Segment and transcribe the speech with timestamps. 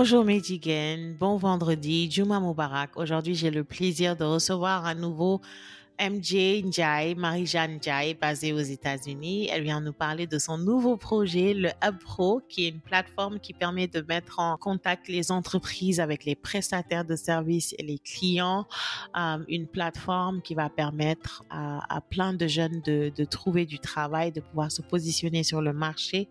[0.00, 2.96] Bonjour Medigan, bon vendredi, Juma Mubarak.
[2.96, 5.40] Aujourd'hui, j'ai le plaisir de recevoir à nouveau
[6.00, 9.48] MJ Njai, Marie-Jeanne Njai, basée aux États-Unis.
[9.50, 13.40] Elle vient nous parler de son nouveau projet, le Hub Pro, qui est une plateforme
[13.40, 17.98] qui permet de mettre en contact les entreprises avec les prestataires de services et les
[17.98, 18.66] clients.
[19.16, 24.40] Euh, une plateforme qui va permettre à, plein de jeunes de trouver du travail, de
[24.40, 26.28] pouvoir se positionner sur le marché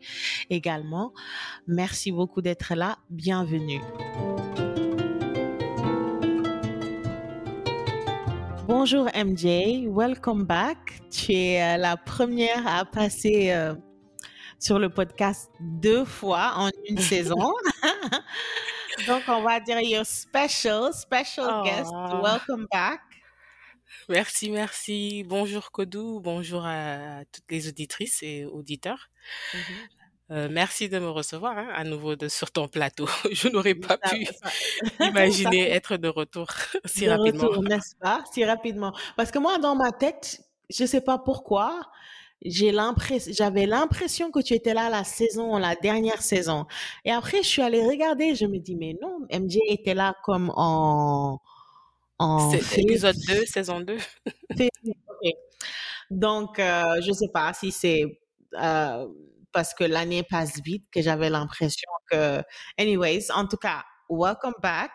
[0.50, 1.14] également.
[1.68, 2.98] Merci beaucoup d'être là.
[3.10, 3.82] Bienvenue.
[8.68, 11.00] Bonjour MJ, welcome back.
[11.10, 13.74] Tu es euh, la première à passer euh,
[14.60, 17.54] sur le podcast deux fois en une saison.
[19.08, 21.90] Donc on va dire your special, special guest.
[21.94, 22.22] Oh.
[22.22, 23.00] Welcome back.
[24.10, 25.24] Merci, merci.
[25.26, 29.10] Bonjour Kodou, bonjour à toutes les auditrices et auditeurs.
[29.54, 29.62] Mhm.
[30.30, 33.08] Euh, merci de me recevoir hein, à nouveau de, sur ton plateau.
[33.32, 34.26] Je n'aurais pas Ça- pu
[35.00, 36.48] ça- imaginer être de retour
[36.86, 37.48] si de rapidement.
[37.48, 38.24] retour, n'est-ce pas?
[38.34, 38.94] Si rapidement.
[39.16, 41.82] Parce que moi, dans ma tête, je sais pas pourquoi,
[42.44, 46.66] j'ai l'impression, j'avais l'impression que tu étais là la saison, la dernière saison.
[47.06, 50.52] Et après, je suis allée regarder, je me dis, mais non, MJ était là comme
[50.56, 51.40] en,
[52.20, 53.98] en épisode 2, saison 2.
[54.52, 55.30] Ok.
[56.12, 58.20] Donc, euh, je sais pas si c'est
[58.62, 59.08] euh,
[59.58, 62.44] parce que l'année passe vite que j'avais l'impression que.
[62.78, 64.92] Anyways, en tout cas, welcome back.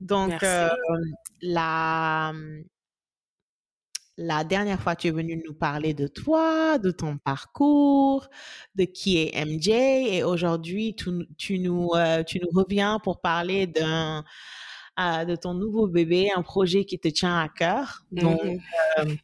[0.00, 0.70] Donc, euh,
[1.40, 2.32] la,
[4.16, 8.26] la dernière fois, tu es venu nous parler de toi, de ton parcours,
[8.74, 13.68] de qui est MJ, et aujourd'hui, tu, tu nous, euh, tu nous reviens pour parler
[13.68, 14.24] d'un,
[14.98, 18.02] euh, de ton nouveau bébé, un projet qui te tient à cœur.
[18.10, 18.60] Donc, Mhm.
[18.98, 19.14] euh,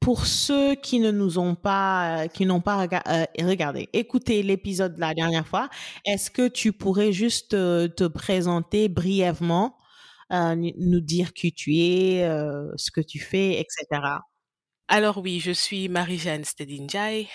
[0.00, 4.96] pour ceux qui ne nous ont pas, euh, qui n'ont pas euh, regardé, écoutez l'épisode
[4.96, 5.68] de la dernière fois,
[6.06, 9.76] est-ce que tu pourrais juste euh, te présenter brièvement,
[10.30, 12.22] nous dire qui tu es,
[12.76, 14.00] ce que tu fais, etc.
[14.86, 17.28] Alors oui, je suis Marie-Jeanne Stedinjai,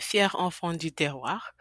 [0.00, 1.54] fière enfant du terroir,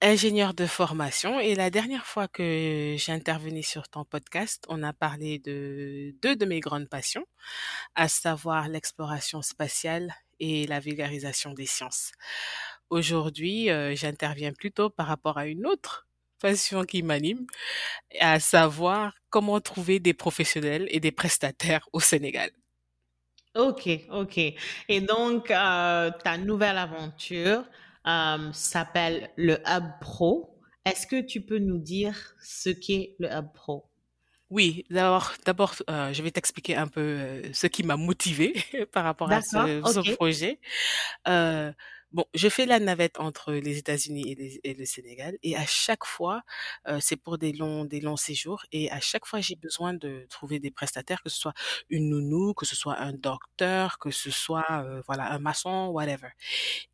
[0.00, 1.40] ingénieure de formation.
[1.40, 6.36] Et la dernière fois que j'ai intervenu sur ton podcast, on a parlé de deux
[6.36, 7.26] de mes grandes passions,
[7.94, 12.12] à savoir l'exploration spatiale et la vulgarisation des sciences.
[12.90, 16.06] Aujourd'hui, euh, j'interviens plutôt par rapport à une autre
[16.40, 17.46] passion qui m'anime,
[18.20, 22.50] à savoir comment trouver des professionnels et des prestataires au Sénégal.
[23.56, 24.38] Ok, ok.
[24.88, 27.64] Et donc, euh, ta nouvelle aventure
[28.06, 30.60] euh, s'appelle le Hub Pro.
[30.84, 33.88] Est-ce que tu peux nous dire ce qu'est le Hub Pro?
[34.50, 38.54] Oui, d'abord, d'abord, euh, je vais t'expliquer un peu euh, ce qui m'a motivé
[38.92, 40.58] par rapport à ce, projet.
[41.26, 41.70] Euh,
[42.12, 45.66] bon, je fais la navette entre les États-Unis et, les- et le Sénégal, et à
[45.66, 46.42] chaque fois,
[46.86, 50.26] euh, c'est pour des longs, des longs séjours, et à chaque fois, j'ai besoin de
[50.30, 51.54] trouver des prestataires, que ce soit
[51.90, 56.28] une nounou, que ce soit un docteur, que ce soit, euh, voilà, un maçon, whatever.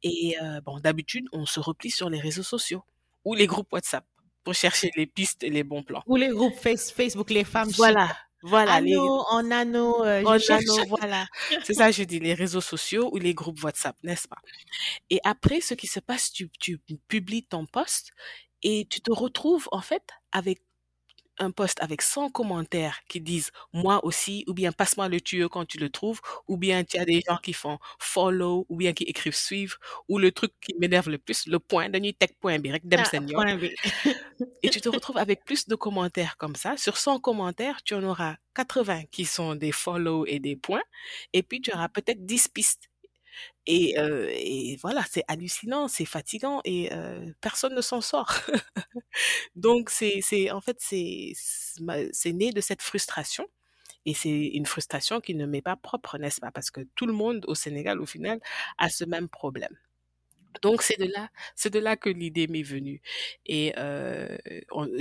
[0.03, 2.83] Et euh, bon, d'habitude, on se replie sur les réseaux sociaux
[3.25, 4.05] ou les groupes WhatsApp
[4.43, 6.03] pour chercher les pistes et les bons plans.
[6.07, 7.77] Ou les groupes Face- Facebook, les femmes chic.
[7.79, 8.15] Voilà,
[8.47, 10.67] voilà, les, Anneau, en anneau, euh, cherche.
[10.67, 11.27] nano, voilà.
[11.65, 14.37] C'est ça, je dis, les réseaux sociaux ou les groupes WhatsApp, n'est-ce pas?
[15.09, 16.79] Et après, ce qui se passe, tu, tu
[17.09, 18.11] publies ton post
[18.63, 20.61] et tu te retrouves, en fait, avec
[21.39, 25.65] un post avec 100 commentaires qui disent moi aussi, ou bien passe-moi le tuyau quand
[25.67, 29.05] tu le trouves, ou bien tu as des gens qui font follow, ou bien qui
[29.05, 29.77] écrivent suivre,
[30.09, 32.59] ou le truc qui m'énerve le plus, le point, teg point
[32.93, 33.65] Ah, point B.
[34.63, 36.77] Et tu te retrouves avec plus de commentaires comme ça.
[36.77, 40.83] Sur 100 commentaires, tu en auras 80 qui sont des follow et des points.
[41.33, 42.89] Et puis, tu auras peut-être 10 pistes.
[43.67, 46.91] Et, voilà, c'est hallucinant, c'est fatigant et
[47.41, 48.33] personne ne s'en sort.
[49.57, 51.33] Donc, c'est, en fait, c'est,
[52.13, 53.47] c'est né de cette frustration.
[54.07, 56.51] Et c'est une frustration qui ne m'est pas propre, n'est-ce pas?
[56.53, 58.41] Parce que tout le monde au Sénégal, au final,
[58.79, 59.75] a ce même problème.
[60.63, 63.01] Donc c'est de là, c'est de là que l'idée m'est venue.
[63.47, 64.37] Et euh,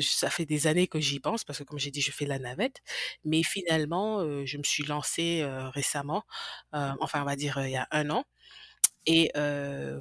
[0.01, 2.39] ça fait des années que j'y pense parce que comme j'ai dit, je fais la
[2.39, 2.81] navette.
[3.25, 6.23] Mais finalement, euh, je me suis lancée euh, récemment,
[6.75, 8.25] euh, enfin on va dire euh, il y a un an.
[9.05, 9.31] Et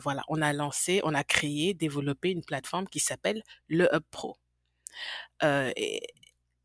[0.03, 4.37] voilà, on a lancé, on a créé, développé une plateforme qui s'appelle le Hub Pro.
[5.43, 6.03] Et,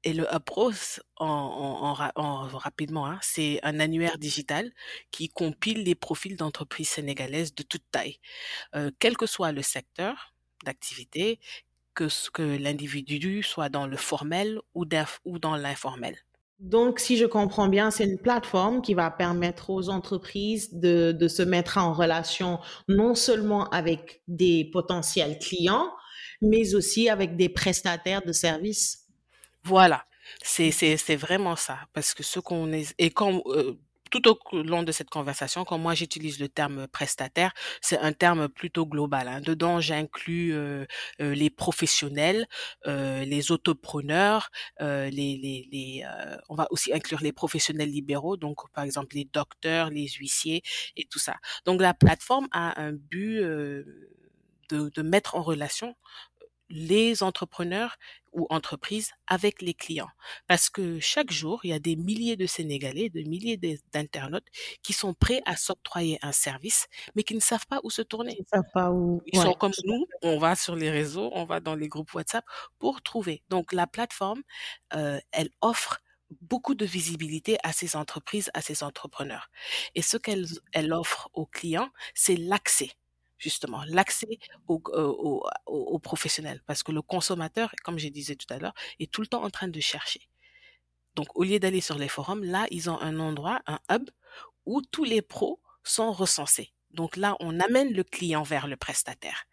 [0.07, 0.25] et le
[0.73, 4.71] c- en, en- en ra- en- rapidement, hein, c'est un annuaire digital
[5.11, 8.17] qui compile les profils d'entreprises sénégalaises de toute taille
[8.75, 10.33] euh, quel que soit le secteur
[10.65, 11.39] d'activité,
[11.95, 16.15] que, que l'individu soit dans le formel ou, dans l'informel.
[16.59, 21.43] Donc, si je comprends bien, c'est une plateforme qui va permettre aux entreprises de se
[21.43, 25.91] mettre en relation non seulement avec des potentiels clients,
[26.41, 29.06] mais aussi avec des prestataires de services.
[29.67, 30.05] Voilà,
[30.43, 33.73] c'est c'est c'est vraiment ça, parce que ce qu'on est et quand euh,
[34.11, 38.47] tout au long de cette conversation, quand moi j'utilise le terme prestataire, c'est un terme
[38.47, 39.27] plutôt global.
[39.27, 39.41] hein.
[39.41, 40.85] Dedans, j'inclus euh,
[41.21, 42.47] euh, les professionnels,
[42.85, 44.49] les autopreneurs,
[44.79, 46.03] les les les.
[46.49, 50.61] on va aussi inclure les professionnels libéraux, donc par exemple les docteurs, les huissiers
[50.95, 51.35] et tout ça.
[51.65, 53.41] Donc la plateforme a un but
[54.69, 55.95] de de mettre en relation
[56.69, 57.97] les entrepreneurs
[58.33, 60.09] ou entreprises avec les clients.
[60.47, 63.57] Parce que chaque jour, il y a des milliers de Sénégalais, des milliers
[63.93, 64.45] d'internautes
[64.83, 68.35] qui sont prêts à s'octroyer un service, mais qui ne savent pas où se tourner.
[68.39, 69.21] Ils savent pas où.
[69.25, 72.45] Ils sont comme nous, on va sur les réseaux, on va dans les groupes WhatsApp
[72.79, 73.43] pour trouver.
[73.49, 74.43] Donc la plateforme,
[74.93, 75.99] euh, elle offre
[76.41, 79.49] beaucoup de visibilité à ces entreprises, à ces entrepreneurs.
[79.95, 82.91] Et ce qu'elle elle offre aux clients, c'est l'accès
[83.37, 86.61] justement, l'accès aux, euh, professionnels.
[86.65, 89.49] Parce que le consommateur, comme je disais tout à l'heure, est tout le temps en
[89.49, 90.21] train de chercher.
[91.15, 94.09] Donc, au lieu d'aller sur les forums, là, ils ont un endroit, un hub,
[94.65, 96.73] où tous les pros sont recensés.
[96.91, 99.45] Donc là, on amène le client vers le prestataire.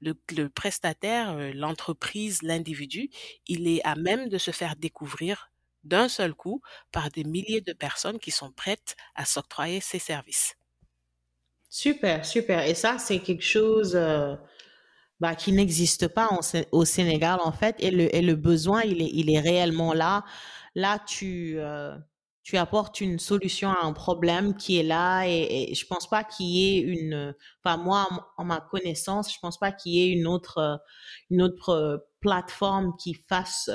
[0.00, 3.10] Le, le prestataire, euh, l'entreprise, l'individu,
[3.46, 5.50] il est à même de se faire découvrir
[5.84, 10.56] d'un seul coup par des milliers de personnes qui sont prêtes à s'octroyer ses services.
[11.70, 12.66] Super, super.
[12.66, 14.34] Et ça, c'est quelque chose euh,
[15.20, 16.28] bah, qui n'existe pas
[16.72, 17.76] au Sénégal, en fait.
[17.80, 20.24] Et le, et le besoin, il est, il est réellement là.
[20.74, 21.96] Là, tu, euh,
[22.42, 25.24] tu apportes une solution à un problème qui est là.
[25.28, 27.34] Et, et je pense pas qu'il y ait une.
[27.64, 30.76] Enfin, moi, en ma connaissance, je pense pas qu'il y ait une autre, euh,
[31.30, 33.70] une autre plateforme qui fasse.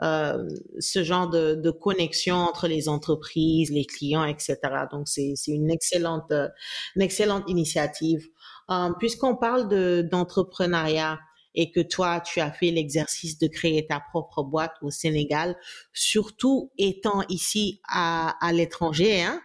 [0.00, 4.58] Ce genre de, de connexion entre les entreprises, les clients, etc.
[4.90, 6.48] Donc, c'est, une excellente, euh,
[6.96, 8.28] une excellente initiative.
[8.70, 11.18] Euh, puisqu'on parle de, d'entrepreneuriat
[11.54, 15.56] et que toi, tu as fait l'exercice de créer ta propre boîte au Sénégal,
[15.92, 19.40] surtout étant ici à, à l'étranger, hein,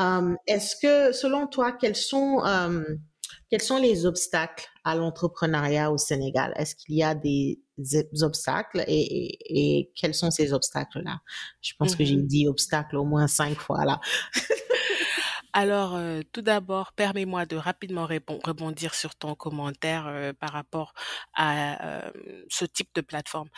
[0.00, 2.84] euh, est-ce que, selon toi, quels sont, euh,
[3.50, 6.52] quels sont les obstacles à l'entrepreneuriat au Sénégal?
[6.56, 7.60] Est-ce qu'il y a des
[8.22, 11.20] obstacles et, et- et quels sont ces obstacles-là?
[11.60, 12.26] Je pense que j'ai Mhm.
[12.26, 14.00] dit obstacle au moins cinq fois là.
[15.52, 18.06] Alors, euh, tout d'abord, permets-moi de rapidement
[18.44, 20.92] rebondir sur ton commentaire euh, par rapport
[21.34, 22.10] à euh,
[22.50, 23.48] ce type de plateforme.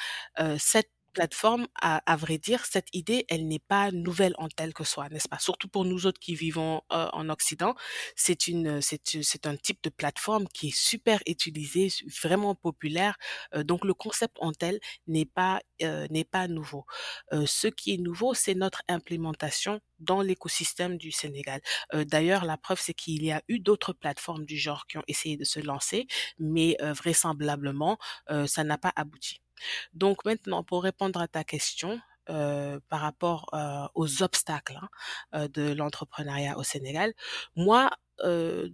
[0.59, 5.09] Cette plateforme, à, vrai dire, cette idée, elle n'est pas nouvelle en telle que soit,
[5.09, 5.41] n'est-ce pas?
[5.41, 7.75] Surtout pour nous autres qui vivons euh, en Occident,
[8.15, 11.89] c'est une, c'est, un type de plateforme qui est super utilisé,
[12.23, 13.17] vraiment populaire.
[13.57, 14.79] Euh, donc, le concept en tel
[15.09, 16.87] n'est pas, euh, n'est pas nouveau.
[17.33, 21.61] Ce qui est nouveau, c'est notre implémentation dans l'écosystème du Sénégal.
[21.93, 25.37] D'ailleurs, la preuve, c'est qu'il y a eu d'autres plateformes du genre qui ont essayé
[25.37, 26.07] de se lancer,
[26.39, 27.99] mais vraisemblablement,
[28.47, 29.41] ça n'a pas abouti.
[29.95, 32.01] Donc maintenant, pour répondre à ta question,
[32.31, 34.89] euh, par rapport euh, aux obstacles hein,
[35.35, 37.15] euh, de l'entrepreneuriat au Sénégal,
[37.57, 37.91] moi,
[38.25, 38.69] euh,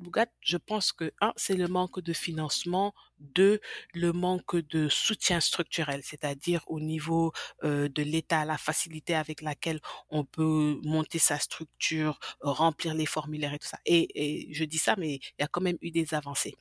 [0.00, 2.94] bougat, je pense que un, c'est le manque de financement,
[3.34, 3.60] deux,
[3.94, 7.32] le manque de soutien structurel, c'est-à-dire au niveau
[7.62, 9.80] de l'État, la facilité avec laquelle
[10.10, 13.78] on peut monter sa structure, remplir les formulaires et tout ça.
[13.86, 16.54] Et, je dis ça, mais il y a quand même eu des avancées.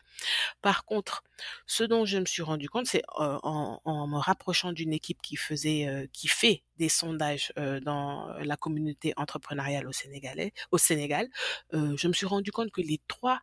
[0.62, 1.24] Par contre,
[1.65, 6.10] ce dont je me suis rendu compte, c'est en, me rapprochant d'une équipe qui faisait,
[6.13, 11.27] qui fait des sondages dans la communauté entrepreneuriale au Sénégalais, au Sénégal,
[11.74, 13.41] je me suis rendu compte que les trois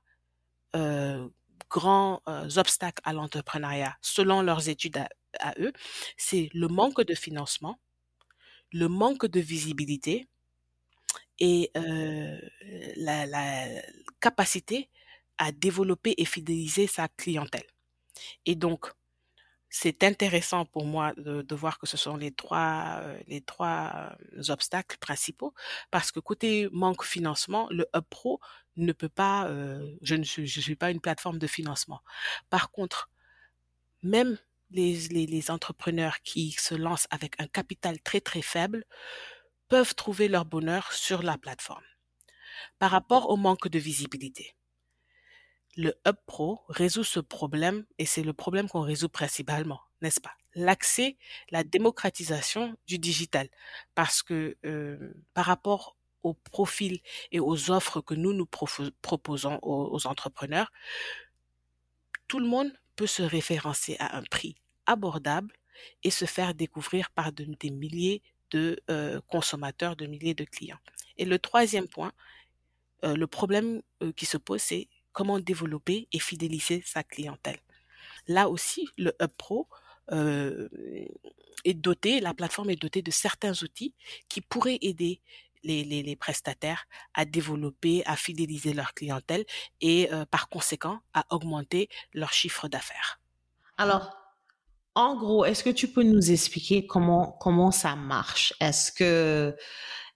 [1.70, 4.98] grands euh, obstacles à l'entrepreneuriat, selon leurs études
[5.40, 5.72] à, eux,
[6.16, 7.78] c'est le manque de financement,
[8.72, 10.28] le manque de visibilité
[11.38, 12.38] et euh,
[12.96, 13.66] la
[14.20, 14.90] capacité
[15.38, 17.66] à développer et fidéliser sa clientèle.
[18.44, 18.90] Et donc,
[19.70, 24.16] c'est intéressant pour moi de, de voir que ce sont les trois, euh, les trois
[24.36, 25.54] euh, obstacles principaux
[25.90, 28.40] parce que côté manque financement, le Hub Pro
[28.76, 32.00] ne peut pas, euh, je ne suis, je suis pas une plateforme de financement.
[32.48, 33.10] Par contre,
[34.02, 34.38] même
[34.70, 38.84] les, les, les entrepreneurs qui se lancent avec un capital très très faible
[39.68, 41.84] peuvent trouver leur bonheur sur la plateforme.
[42.78, 44.54] Par rapport au manque de visibilité,
[45.78, 50.32] le Hub Pro résout ce problème et c'est le problème qu'on résout principalement, n'est-ce pas?
[50.56, 51.16] L'accès,
[51.50, 53.48] la démocratisation du digital.
[53.94, 60.06] Parce que euh, par rapport aux profils et aux offres que nous nous proposons aux,
[60.08, 60.72] entrepreneurs,
[62.26, 64.56] tout le monde peut se référencer à un prix
[64.86, 65.52] abordable
[66.02, 68.20] et se faire découvrir par de- des milliers
[68.50, 70.80] de euh, consommateurs, de milliers de clients.
[71.18, 72.12] Et le troisième point,
[73.04, 73.80] euh, le problème
[74.16, 77.58] qui se pose, c'est comment développer et fidéliser sa clientèle.
[78.28, 79.66] Là aussi, le Hub Pro
[80.12, 80.68] euh,
[81.64, 83.94] est dotée, la plateforme est dotée de certains outils
[84.28, 85.20] qui pourraient aider
[85.64, 89.44] les, les, les prestataires à développer, à fidéliser leur clientèle
[89.80, 93.20] et euh, par conséquent à augmenter leur chiffre d'affaires.
[93.76, 94.16] Alors,
[94.94, 98.54] en gros, est-ce que tu peux nous expliquer comment comment ça marche?
[98.60, 99.56] Est-ce que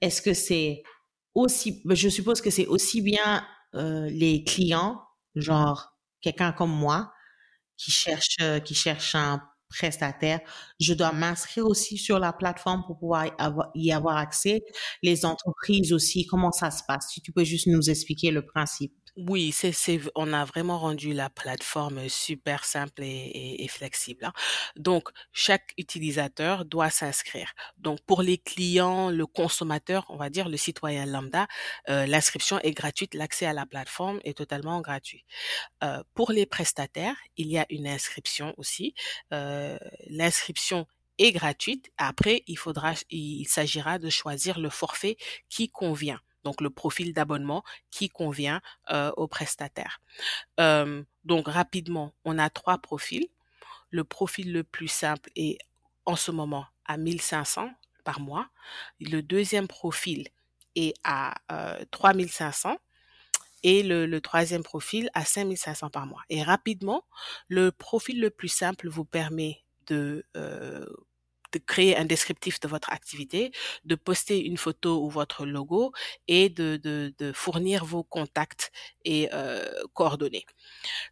[0.01, 0.85] est-ce que c'est
[1.35, 3.45] aussi je suppose que c'est aussi bien
[3.75, 5.03] euh, les clients,
[5.35, 7.13] genre quelqu'un comme moi
[7.77, 10.41] qui cherche euh, qui cherche un prestataire,
[10.81, 13.27] je dois m'inscrire aussi sur la plateforme pour pouvoir
[13.75, 14.61] y avoir accès.
[15.03, 17.09] Les entreprises aussi, comment ça se passe?
[17.13, 18.93] Si tu peux juste nous expliquer le principe.
[19.19, 24.25] Oui, c'est, c'est, on a vraiment rendu la plateforme super simple et, flexible.
[24.25, 24.33] hein.
[24.77, 27.53] Donc, chaque utilisateur doit s'inscrire.
[27.77, 31.47] Donc, pour les clients, le consommateur, on va dire le citoyen lambda,
[31.91, 35.27] euh, l'inscription est gratuite, l'accès à la plateforme est totalement gratuit.
[35.85, 38.95] Euh, pour les prestataires, il y a une inscription aussi.
[39.33, 39.79] Euh,
[40.09, 40.87] l'inscription
[41.19, 41.91] est gratuite.
[41.99, 45.17] Après, il faudra, il s'agira de choisir le forfait
[45.51, 50.01] qui convient donc le profil d'abonnement qui convient euh, aux prestataires.
[50.61, 53.27] Euh, donc rapidement, on a trois profils.
[53.91, 55.59] Le profil le plus simple est
[56.05, 57.71] en ce moment à 1500
[58.05, 58.49] par mois.
[59.01, 60.29] Le deuxième profil
[60.75, 62.77] est à euh, 3500
[63.65, 66.23] et le, le, troisième profil à 5500 par mois.
[66.29, 67.05] Et rapidement,
[67.49, 70.87] le profil le plus simple vous permet de euh,
[71.53, 73.53] de créer un descriptif de votre activité,
[73.85, 75.93] de poster une photo ou votre logo
[76.29, 78.73] et de, de, fournir vos contacts
[79.05, 80.45] et euh, coordonnées.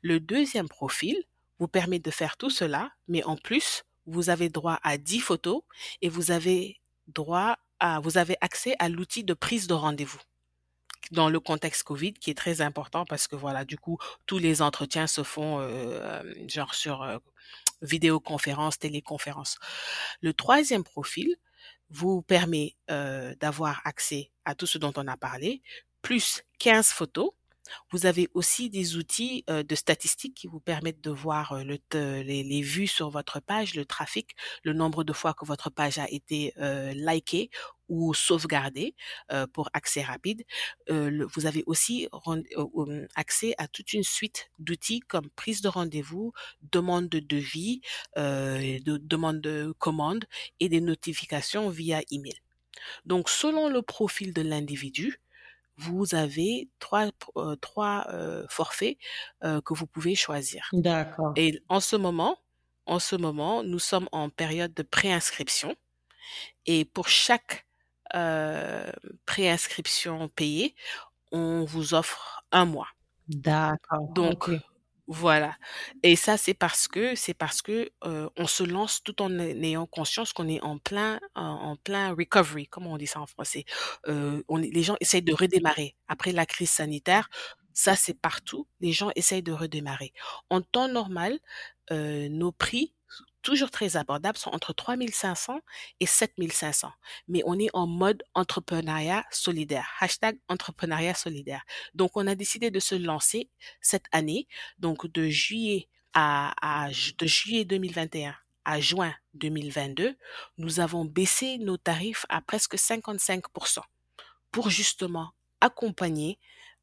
[0.03, 1.17] Le deuxième profil
[1.59, 5.63] vous permet de faire tout cela, mais en plus, vous avez droit à 10 photos
[6.03, 10.21] et vous avez droit à, vous avez accès à l'outil de prise de rendez-vous
[11.11, 14.63] dans le contexte Covid, qui est très important parce que voilà, du coup, tous les
[14.63, 17.19] entretiens se font euh, genre sur euh,
[17.83, 19.59] vidéoconférence, téléconférence.
[20.21, 21.37] Le troisième profil
[21.91, 25.63] vous permet euh, d'avoir accès à tout ce dont on a parlé,
[26.03, 27.31] plus 15 photos.
[27.91, 32.87] Vous avez aussi des outils de statistiques qui vous permettent de voir le, les, vues
[32.87, 36.55] sur votre page, le trafic, le nombre de fois que votre page a été
[36.95, 37.51] likée
[37.89, 38.95] ou sauvegardée
[39.53, 40.45] pour accès rapide.
[40.89, 42.09] Vous avez aussi
[43.15, 46.33] accès à toute une suite d'outils comme prise de rendez-vous,
[46.73, 47.83] demande de devis,
[48.17, 50.25] de, demande de commande
[50.61, 52.41] et des notifications via email.
[53.05, 55.21] Donc, selon le profil de l'individu,
[55.81, 58.99] vous avez trois, euh, trois euh, forfaits
[59.45, 60.69] euh, que vous pouvez choisir.
[60.73, 61.33] D'accord.
[61.37, 62.39] Et en ce moment,
[62.87, 65.75] en ce moment, nous sommes en période de préinscription.
[66.67, 67.67] Et pour chaque
[69.25, 70.75] préinscription payée,
[71.31, 72.89] on vous offre un mois.
[73.29, 74.09] D'accord.
[74.15, 74.61] Donc, okay.
[75.13, 75.57] Voilà.
[76.05, 79.85] Et ça, c'est parce que c'est parce que euh, on se lance tout en ayant
[79.87, 83.65] conscience qu'on est en plein en, plein recovery, comment on dit ça en français.
[84.07, 87.29] Euh, on, les gens essayent de redémarrer après la crise sanitaire.
[87.75, 88.69] Ça, c'est partout.
[88.81, 90.13] Les gens essayent de redémarrer.
[90.49, 91.41] En temps normal,
[91.91, 92.95] euh, nos prix
[93.43, 95.61] toujours très abordables, sont entre 3500
[96.01, 96.93] et 7500.
[97.29, 99.89] Mais on est en mode entrepreneuriat solidaire.
[100.01, 101.63] Hashtag entrepreneuriat solidaire.
[101.95, 104.47] Donc, on a décidé de se lancer cette année,
[104.79, 110.17] donc de juillet à, de juillet 2021 à juin 2022,
[110.59, 113.81] nous avons baissé nos tarifs à presque 55%
[114.51, 115.31] pour justement
[115.61, 116.39] accompagner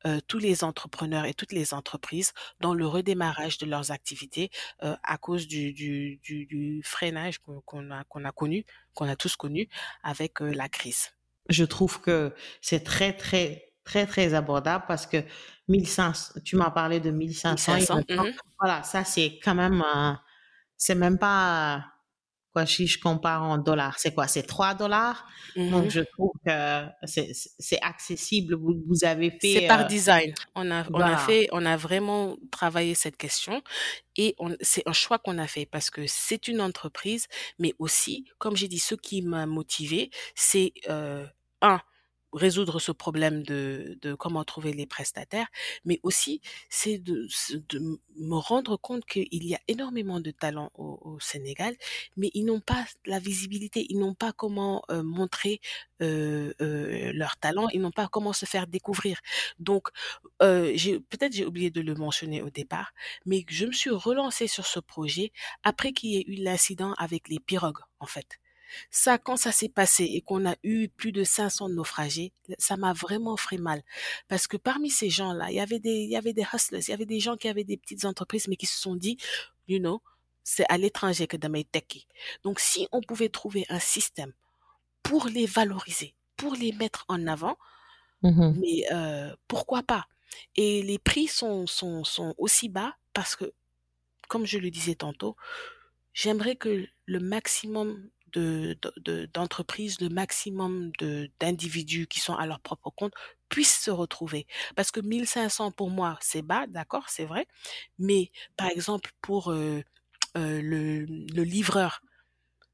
[0.06, 4.52] euh, tous les entrepreneurs et toutes les entreprises dans le redémarrage de leurs activités
[4.84, 8.64] euh, à cause du, du, du, du freinage qu'on a, qu'on a connu,
[8.94, 9.68] qu'on a tous connu
[10.04, 11.12] avec euh, la crise.
[11.50, 15.24] Je trouve que c'est très, très, très, très abordable parce que
[15.68, 17.76] 1500, tu m'as parlé de 1500.
[17.76, 18.36] 1500 mm-hmm.
[18.60, 19.84] Voilà, ça c'est quand même,
[20.78, 21.97] c'est même pas
[22.58, 24.28] quoi, si je compare en dollars, c'est quoi?
[24.28, 25.28] C'est 3 dollars?
[25.56, 25.70] Mhm.
[25.70, 28.56] Donc, je trouve que c'est accessible.
[28.56, 29.54] Vous, vous avez fait.
[29.54, 30.34] C'est par design.
[30.56, 33.62] On a, on a fait, on a vraiment travaillé cette question
[34.16, 37.28] et c'est un choix qu'on a fait parce que c'est une entreprise,
[37.60, 41.26] mais aussi, comme j'ai dit, ce qui m'a motivé, c'est euh,
[41.62, 41.80] un,
[42.34, 45.48] résoudre ce problème de, comment trouver les prestataires,
[45.86, 47.28] mais aussi c'est de,
[48.18, 51.76] me rendre compte qu'il y a énormément de talents au, Sénégal,
[52.16, 55.60] mais ils n'ont pas la visibilité, ils n'ont pas comment euh, montrer
[56.02, 59.20] euh, euh, leur talent, ils n'ont pas comment se faire découvrir.
[59.60, 59.88] Donc,
[60.44, 60.76] euh,
[61.10, 62.94] peut-être j'ai oublié de le mentionner au départ,
[63.26, 65.32] mais je me suis relancée sur ce projet
[65.64, 68.40] après qu'il y ait eu l'incident avec les pirogues, en fait.
[68.92, 72.94] Ça, quand ça s'est passé et qu'on a eu plus de 500 naufragés, ça m'a
[72.94, 73.84] vraiment fait mal.
[74.28, 76.90] Parce que parmi ces gens-là, il y avait des, il y avait des hustlers, il
[76.90, 79.18] y avait des gens qui avaient des petites entreprises, mais qui se sont dit,
[79.68, 80.02] you know,
[80.44, 82.08] c'est à l'étranger que damay tekki
[82.44, 84.32] donc si on pouvait trouver un système
[85.04, 87.58] pour les valoriser pour les mettre en avant
[88.24, 88.58] Mhm.
[88.60, 90.08] mais euh, pourquoi pas?
[90.56, 93.54] Et les prix sont, sont, sont aussi bas parce que
[94.28, 95.36] comme je le disais tantôt
[96.14, 100.92] j'aimerais que le maximum de, de- de- d'entreprises, le maximum
[101.40, 103.14] d'individus qui sont à leur propre compte
[103.50, 104.48] puissent se retrouver.
[104.76, 107.48] Parce que 1500 pour moi, c'est bas, d'accord, c'est vrai.
[108.00, 109.82] Mais par exemple, pour euh,
[110.38, 112.02] euh, le, le livreur,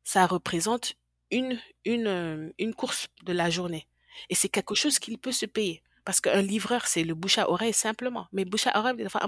[0.04, 0.96] ça représente
[1.32, 3.88] une, une, euh, une course de la journée.
[4.30, 5.84] Et c'est quelque chose qu'il peut se payer.
[6.06, 8.28] Parce qu'un livreur, c'est le bouche à oreille simplement.
[8.34, 9.22] Mais bouche à oreille, des fois.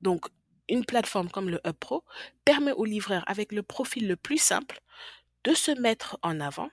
[0.00, 0.26] Donc,
[0.70, 2.04] une plateforme comme le Hub Pro
[2.44, 4.80] permet au livreur, avec le profil le plus simple,
[5.44, 6.70] de se mettre en avant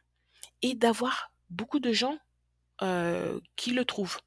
[0.61, 2.17] et d'avoir beaucoup de gens
[2.81, 4.19] euh, qui le trouvent.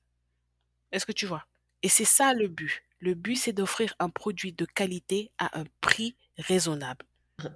[0.92, 1.46] Est-ce que tu vois?
[1.82, 2.82] Et c'est ça le but.
[3.00, 7.06] Le but, c'est d'offrir un produit de qualité à un prix raisonnable.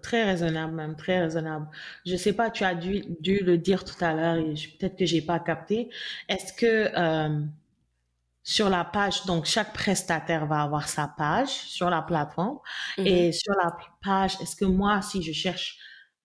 [0.02, 1.68] Très raisonnable, même, très raisonnable.
[2.06, 5.20] Je sais pas, tu as dû, le dire tout à l'heure et peut-être que j'ai
[5.20, 5.90] pas capté.
[6.30, 7.44] Est-ce que euh,
[8.44, 12.58] sur la page, donc chaque prestataire va avoir sa page sur la plateforme
[12.98, 13.06] Mhm.
[13.06, 15.78] et sur la page, est-ce que moi, si je cherche,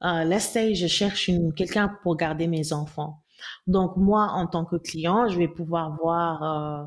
[0.03, 3.23] euh, let's say, je cherche quelqu'un pour garder mes enfants.
[3.67, 6.85] Donc moi, en tant que client, je vais pouvoir voir, euh,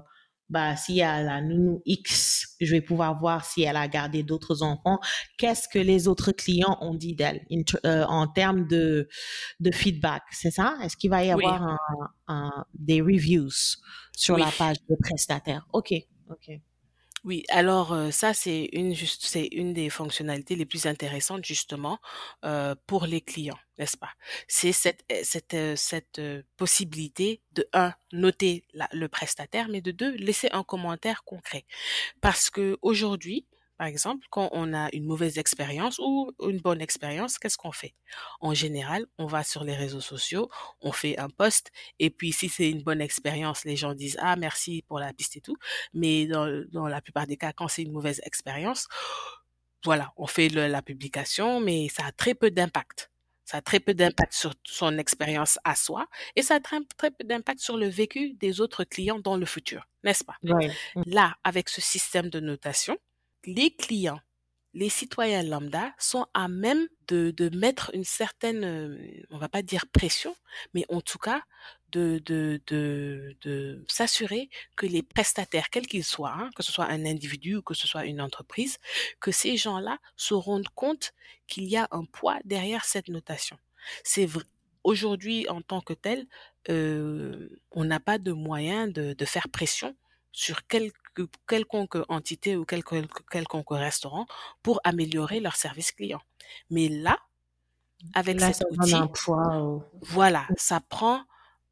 [0.53, 4.23] bah, s'il y a la nounou X, je vais pouvoir voir si elle a gardé
[4.23, 5.01] d'autres enfants.
[5.39, 7.45] Qu'est-ce que les autres clients ont dit d'elle
[7.87, 9.09] euh, en termes de,
[9.61, 10.77] de feedback, c'est ça?
[10.83, 11.79] Est-ce qu'il va y Oui, avoir un,
[12.29, 13.51] un- des reviews
[14.17, 14.43] sur oui.
[14.45, 15.67] la page de prestataire?
[15.73, 15.93] Ok,
[16.29, 16.61] ok.
[17.25, 22.01] Oui, alors euh, ça c'est une c'est une des fonctionnalités les plus intéressantes justement
[22.45, 24.11] euh, pour les clients, n'est-ce pas?
[24.49, 26.21] C'est cette euh, cette cette
[26.57, 31.65] possibilité de un noter le prestataire, mais de deux laisser un commentaire concret.
[32.21, 33.47] Parce que aujourd'hui,
[33.83, 37.97] par exemple, quand on a une mauvaise expérience ou une bonne expérience, qu'est-ce qu'on fait?
[38.39, 40.49] En général, on va sur les réseaux sociaux,
[40.83, 44.37] on fait un post, et puis si c'est une bonne expérience, les gens disent ah
[44.37, 45.57] merci pour la piste et tout.
[45.95, 48.87] Mais dans, dans la plupart des cas, quand c'est une mauvaise expérience,
[49.85, 53.11] voilà, on fait le- la publication, mais ça a très peu d'impact.
[53.45, 57.11] Ça a très peu d'impact sur son expérience à soi et ça a très, très
[57.11, 60.37] peu d'impact sur le vécu des autres clients dans le futur, n'est-ce pas?
[60.45, 60.71] Ouais.
[61.07, 62.97] Là, avec ce système de notation,
[63.45, 64.21] les clients,
[64.75, 69.63] les citoyens lambda sont à même de, de mettre une certaine, euh, on va pas
[69.63, 70.35] dire pression,
[70.73, 71.43] mais en tout cas
[71.91, 76.87] de, de, de, de s'assurer que les prestataires, quels qu'ils soient, hein, que ce soit
[76.87, 78.79] un individu ou que ce soit une entreprise,
[79.21, 81.13] que ces gens-là se rendent compte
[81.49, 83.59] qu'il y a un poids derrière cette notation.
[84.05, 84.45] C'est vrai.
[84.85, 86.27] Aujourd'hui, en tant que tel,
[86.69, 89.95] euh, on n'a pas de moyen de, de faire pression
[90.33, 94.27] sur quelque, quelconque entité ou quelque, quelconque restaurant
[94.63, 96.23] pour améliorer leur service client.
[96.71, 97.19] Mais là,
[98.15, 99.63] avec Là, cet outil, un poids.
[99.63, 101.25] au- voilà, ça prend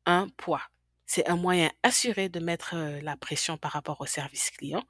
[0.07, 0.63] un poids.
[1.07, 4.85] C'est un moyen assuré de mettre euh, la pression par rapport au service client.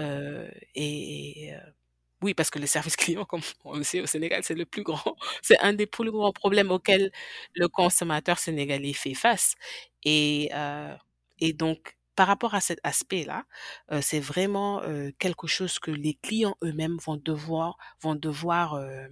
[0.00, 1.58] Euh, et et, euh,
[2.22, 4.82] oui, parce que le service client, comme on le sait au Sénégal, c'est le plus
[4.84, 7.12] grand, c'est un des plus grands problèmes auxquels
[7.54, 9.54] le consommateur sénégalais fait face.
[10.04, 10.96] Et, euh,
[11.38, 13.44] et donc, par rapport à cet aspect-là,
[13.90, 19.08] euh, c'est vraiment euh, quelque chose que les clients eux-mêmes vont devoir, vont devoir euh,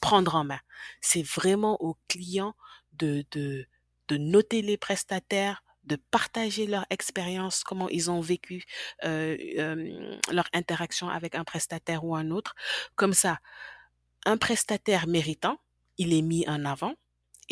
[0.00, 0.60] prendre en main.
[1.00, 2.54] C'est vraiment aux clients
[2.92, 3.66] de, de,
[4.08, 8.64] de noter les prestataires, de partager leur expérience, comment ils ont vécu
[9.02, 12.54] leur interaction avec un prestataire ou un autre.
[12.94, 13.38] Comme ça,
[14.24, 15.58] un prestataire méritant,
[15.98, 16.94] il est mis en avant.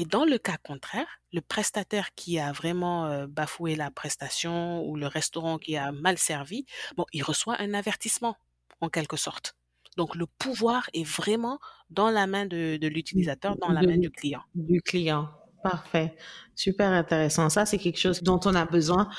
[0.00, 4.96] Et dans le cas contraire, le prestataire qui a vraiment euh, bafoué la prestation ou
[4.96, 6.64] le restaurant qui a mal servi,
[6.96, 8.34] bon, il reçoit un avertissement
[8.80, 9.56] en quelque sorte.
[9.98, 11.58] Donc le pouvoir est vraiment
[11.90, 14.40] dans la main de, de l'utilisateur, dans la de- main du client.
[14.54, 15.28] du client.
[15.62, 16.16] Parfait.
[16.54, 17.50] Super intéressant.
[17.50, 19.10] Ça, c'est quelque chose dont on a besoin.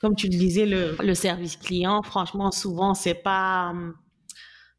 [0.00, 3.96] Comme tu le disais, le, le service client, franchement, souvent, c'est pas, hum,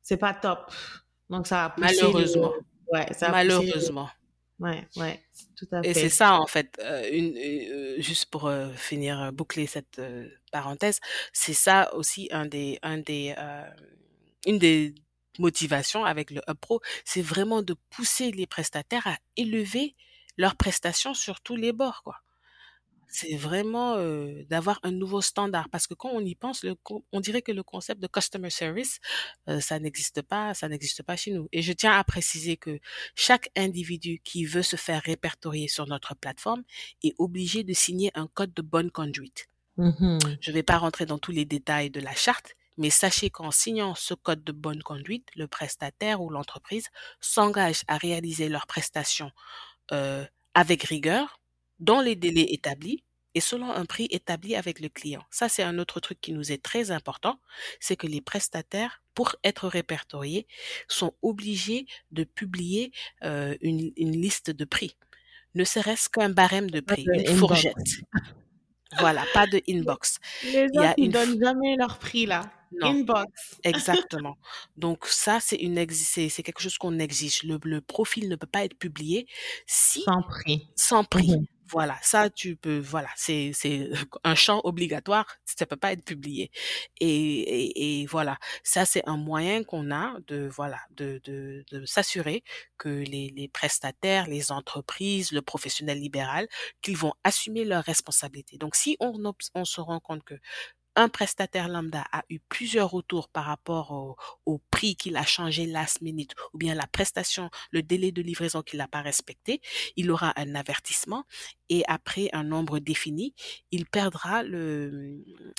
[0.02, 0.72] c'est pas top.
[1.30, 2.54] Donc, ça a poussé le- Malheureusement.
[2.94, 4.10] ouais, ça a poussé le- Malheureusement.
[4.60, 5.24] Ouais, ouais,
[5.56, 5.94] tout à Et fait.
[5.94, 10.30] c'est ça, en fait, euh, une, euh, juste pour euh, finir, euh, boucler cette euh,
[10.52, 11.00] parenthèse,
[11.32, 13.64] c'est ça aussi un des, un des, euh,
[14.46, 14.94] une des
[15.40, 19.96] motivations avec le Hub Pro, c'est vraiment de pousser les prestataires à élever
[20.38, 22.18] leurs prestations sur tous les bords, quoi.
[23.12, 26.76] C'est vraiment euh, d'avoir un nouveau standard parce que quand on y pense, le,
[27.12, 29.00] on dirait que le concept de customer service,
[29.50, 31.48] euh, ça n'existe pas, ça n'existe pas chez nous.
[31.52, 32.80] Et je tiens à préciser que
[33.16, 36.64] chaque individu qui veut se faire répertorier sur notre plateforme
[37.04, 39.48] est obligé de signer un code de bonne conduite.
[39.78, 40.20] Mhm.
[40.42, 43.52] Je ne vais pas rentrer dans tous les détails de la charte, Mais sachez qu'en
[43.52, 46.88] signant ce code de bonne conduite, le prestataire ou l'entreprise
[47.20, 49.32] s'engage à réaliser leurs prestations
[49.92, 51.39] euh, avec rigueur,
[51.80, 53.04] dans les délais établis
[53.36, 55.24] et selon un prix établi avec le client.
[55.30, 57.40] Ça, c'est un autre truc qui nous est très important,
[57.80, 60.48] c'est que les prestataires, pour être répertoriés,
[60.88, 62.92] sont obligés de publier
[63.24, 64.96] euh, une, une liste de prix,
[65.56, 67.76] ne serait-ce qu'un barème de prix, une fourchette.
[68.98, 70.18] Voilà, pas de inbox.
[70.44, 72.52] Les autres, ils donnent jamais leur prix là.
[72.82, 73.60] Inbox.
[73.64, 74.38] Exactement.
[74.78, 77.44] Donc ça, c'est une c'est quelque chose qu'on exige.
[77.44, 79.28] Le, le, profil ne peut pas être publié
[79.66, 80.68] si sans prix.
[80.76, 81.38] Sans prix.
[81.38, 83.90] Mmh voilà, ça tu peux, voilà, c'est c'est
[84.24, 86.52] un champ obligatoire, ça peut pas être publié.
[87.00, 92.44] Et, et, voilà, ça c'est un moyen qu'on a de voilà de de, s'assurer
[92.78, 96.48] que les, les prestataires, les entreprises, le professionnel libéral,
[96.82, 98.58] qu'ils vont assumer leurs responsabilités.
[98.58, 99.14] Donc si on
[99.56, 100.36] on se rend compte que
[100.96, 105.66] un prestataire lambda a eu plusieurs retours par rapport au, au prix qu'il a changé
[105.66, 109.62] last minute ou bien la prestation, le délai de livraison qu'il n'a pas respecté,
[109.96, 111.24] il aura un avertissement
[111.70, 113.34] et après un nombre défini,
[113.72, 114.90] il perdra le,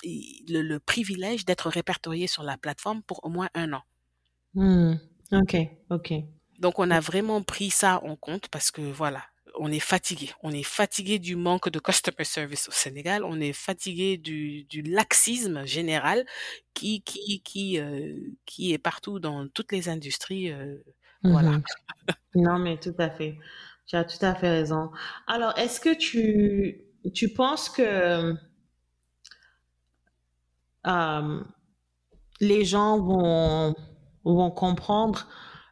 [0.05, 3.83] le, le privilège d'être répertorié sur la plateforme pour au moins un an.
[4.55, 4.95] Mmh.
[5.33, 5.57] Ok,
[5.91, 6.13] ok.
[6.59, 9.25] Donc on a vraiment pris ça en compte parce que voilà,
[9.61, 10.31] on est fatigué.
[10.43, 13.25] On est fatigué du manque de customer service au Sénégal.
[13.25, 16.25] On est fatigué du, du laxisme général
[16.75, 20.51] qui qui qui euh, qui est partout dans toutes les industries.
[20.51, 20.77] Euh,
[21.25, 21.53] Voilà.
[21.53, 21.63] Mhm.
[22.37, 23.39] non, mais tout à fait.
[23.87, 24.91] Tu as tout à fait raison.
[25.27, 26.83] Alors, est-ce que tu
[27.15, 28.35] tu penses que
[30.87, 31.45] euh,
[32.41, 33.75] les gens vont
[34.25, 35.29] vont comprendre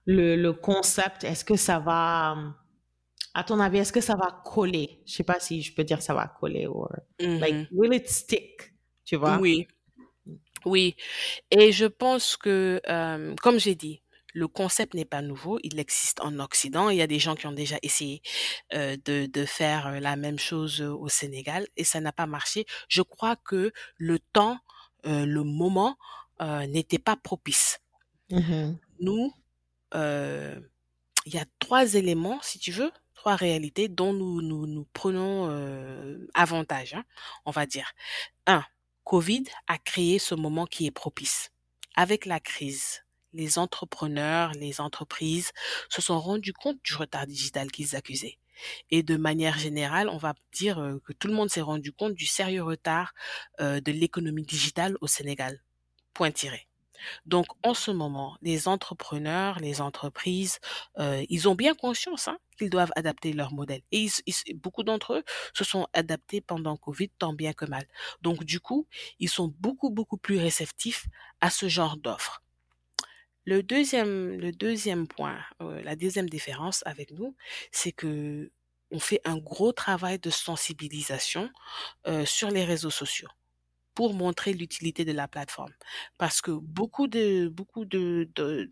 [0.07, 1.25] le, le concept?
[1.25, 2.37] Est-ce que ça va
[3.39, 5.03] à ton avis, est-ce que ça va coller?
[5.07, 6.87] Je sais pas si je peux dire ça va coller ou
[7.41, 7.69] like Mhm.
[7.73, 8.75] will it stick?
[9.05, 9.39] Tu vois?
[9.41, 9.67] Oui,
[10.67, 10.97] oui.
[11.51, 14.03] Et je pense que, euh, comme j'ai dit,
[14.35, 16.91] le concept n'est pas nouveau, il existe en Occident.
[16.91, 18.23] Il y a des gens qui ont déjà essayé
[18.75, 22.67] euh, de, de faire euh, la même chose au Sénégal et ça n'a pas marché.
[22.89, 24.59] Je crois que le temps,
[25.07, 25.97] euh, le moment
[26.43, 27.81] euh, n'était pas propice.
[28.31, 28.79] Mhm.
[29.01, 29.33] Nous,
[31.27, 36.29] il y a trois éléments, si tu veux, trois réalités dont nous nous, prenons euh,
[36.35, 37.05] avantage, hein,
[37.47, 37.93] on va dire.
[38.47, 38.65] Un,
[39.03, 41.51] Covid a créé ce moment qui est propice.
[41.97, 43.03] Avec la crise,
[43.33, 45.51] les entrepreneurs, les entreprises
[45.89, 48.39] se sont rendus compte du retard digital qu'ils accusaient.
[48.93, 52.15] Et de manière générale, on va dire euh, que tout le monde s'est rendu compte
[52.15, 53.15] du sérieux retard
[53.61, 55.61] euh, de l'économie digitale au Sénégal.
[56.15, 56.68] Point tiré.
[57.27, 60.59] Donc, en ce moment, les entrepreneurs, les entreprises,
[60.99, 63.83] euh, ils ont bien conscience hein, qu'ils doivent adapter leur modèle.
[63.93, 64.09] Et
[64.55, 67.85] beaucoup d'entre eux se sont adaptés pendant Covid, tant bien que mal.
[68.23, 68.87] Donc, du coup,
[69.19, 71.07] ils sont beaucoup, beaucoup plus réceptifs
[71.41, 72.43] à ce genre d'offres.
[73.45, 77.35] Le deuxième, le deuxième point, euh, la deuxième différence avec nous,
[77.73, 78.51] c'est que
[78.91, 81.51] on fait un gros travail de sensibilisation
[82.07, 83.29] euh, sur les réseaux sociaux
[83.99, 85.73] pour montrer l'utilité de la plateforme.
[86.19, 88.69] Parce que beaucoup de, beaucoup de, de,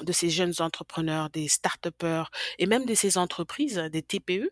[0.00, 4.50] de ces jeunes entrepreneurs, des start-upers et même de ces entreprises, des TPE,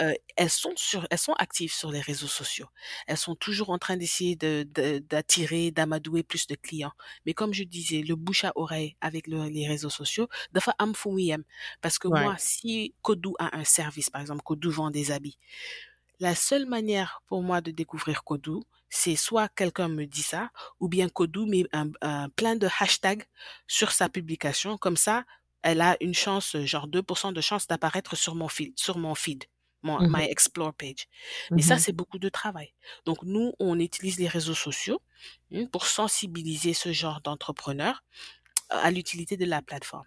[0.00, 2.66] euh, elles sont sur, elles sont actives sur les réseaux sociaux.
[3.06, 6.92] Elles sont toujours en train d'essayer de, de- d'attirer, d'amadouer plus de clients.
[7.24, 10.94] Mais comme je disais, le bouche à oreille avec le- les réseaux sociaux, dafa am.
[11.80, 12.32] Parce que Ouais.
[12.32, 15.38] moi, si Kodou a un service, par exemple, Kodou vend des habits,
[16.20, 18.62] la seule manière pour moi de découvrir Kodou,
[18.94, 23.24] c'est soit quelqu'un me dit ça, ou bien Kodou met un, un- plein de hashtags
[23.66, 24.78] sur sa publication.
[24.78, 25.24] Comme ça,
[25.62, 29.44] elle a une chance, genre 2% de chance d'apparaître sur mon feed, sur mon feed,
[29.82, 30.14] mon, Mhm.
[30.14, 31.06] my explore page.
[31.56, 31.78] Mais ça, Mhm.
[31.78, 32.74] c'est beaucoup de travail.
[33.06, 35.00] Donc nous, on utilise les réseaux sociaux
[35.52, 38.04] hein, pour sensibiliser ce genre d'entrepreneurs
[38.70, 40.06] à l'utilité de la plateforme.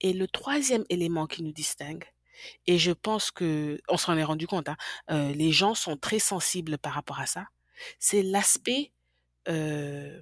[0.00, 2.04] Et le troisième élément qui nous distingue,
[2.66, 4.76] et je pense que on s'en est rendu compte, hein,
[5.10, 7.46] euh, les gens sont très sensibles par rapport à ça,
[7.98, 8.92] c'est l'aspect
[9.48, 10.20] euh,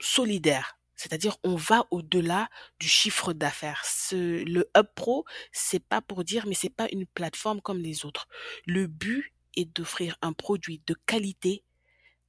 [0.00, 0.78] solidaire.
[0.96, 3.84] C'est-à-dire, on va au-delà du chiffre d'affaires.
[4.12, 8.28] Le Hub Pro, c'est pas pour dire, mais c'est pas une plateforme comme les autres.
[8.66, 11.64] Le but est d'offrir un produit de qualité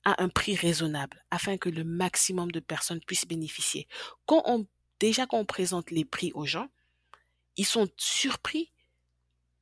[0.05, 3.87] à un prix raisonnable, afin que le maximum de personnes puissent bénéficier.
[4.25, 4.65] Quand on,
[4.99, 6.69] déjà quand on présente les prix aux gens,
[7.57, 8.71] ils sont surpris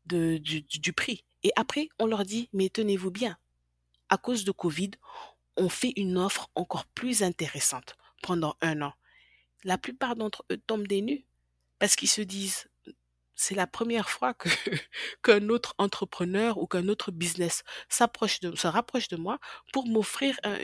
[0.05, 1.25] du prix.
[1.43, 3.37] Et après, on leur dit, mais tenez-vous bien,
[4.09, 4.91] à cause de Covid,
[5.57, 8.93] on fait une offre encore plus intéressante pendant un an.
[9.63, 11.25] La plupart d'entre eux tombent des nues
[11.79, 12.69] parce qu'ils se disent,
[13.41, 14.49] c'est la première fois que
[15.23, 19.39] qu'un autre entrepreneur ou qu'un autre business s'approche de se rapproche de moi
[19.73, 20.57] pour m'offrir un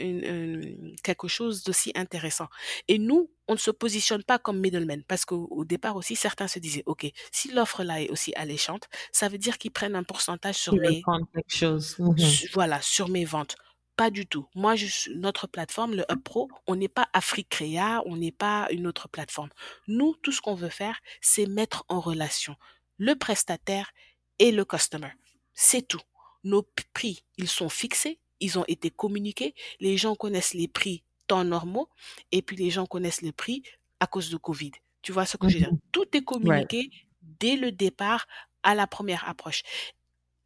[1.04, 2.48] quelque chose d'aussi intéressant
[2.88, 6.48] et nous, on ne se positionne pas comme middlemen parce qu'au au départ aussi certains
[6.48, 10.04] se disaient: «OK, si l'offre là est aussi alléchante, ça veut dire qu'ils prennent un
[10.04, 11.98] pourcentage sur Ils veulent mes prendre quelque chose.
[12.18, 13.56] Su voilà, sur mes ventes».
[13.96, 14.46] Pas du tout.
[14.56, 18.68] Moi, je suis notre plateforme, le Hub Pro, on n'est pas Africrea, on n'est pas
[18.72, 19.50] une autre plateforme.
[19.88, 22.56] Nous, tout ce qu'on veut faire, c'est mettre en relation
[22.98, 23.92] le prestataire
[24.40, 25.12] et le customer.
[25.54, 26.02] C'est tout.
[26.44, 31.44] Nos prix, ils sont fixés, ils ont été communiqués, les gens connaissent les prix temps
[31.44, 31.90] normaux
[32.32, 33.64] et puis les gens connaissent le prix
[34.00, 34.72] à cause de Covid.
[35.02, 35.74] Tu vois ce que je veux dire?
[35.74, 35.80] Mhm.
[35.92, 36.90] Tout est communiqué
[37.22, 38.28] dès le départ
[38.64, 39.64] à la première approche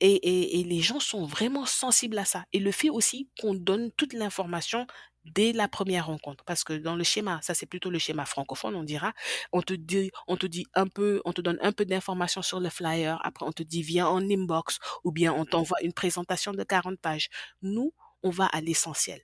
[0.02, 2.46] et et les gens sont vraiment sensibles à ça.
[2.54, 4.88] Et le fait aussi qu'on donne toute l'information
[5.26, 6.44] dès la première rencontre.
[6.46, 9.14] Parce que dans le schéma, ça c'est plutôt le schéma francophone, on dira,
[9.52, 12.60] on te dit on te dit un peu on te donne un peu d'informations sur
[12.60, 16.54] le flyer, après on te dit: «Viens en inbox» ou bien on t'envoie une présentation
[16.54, 17.30] de 40 pages.
[17.62, 19.22] Nous, on va à l'essentiel,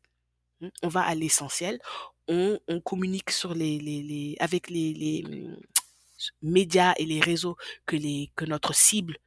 [0.62, 1.80] mmh, on va à l'essentiel,
[2.30, 5.58] on communique sur les avec les les, mmh,
[6.42, 9.18] médias et les réseaux que les que notre cible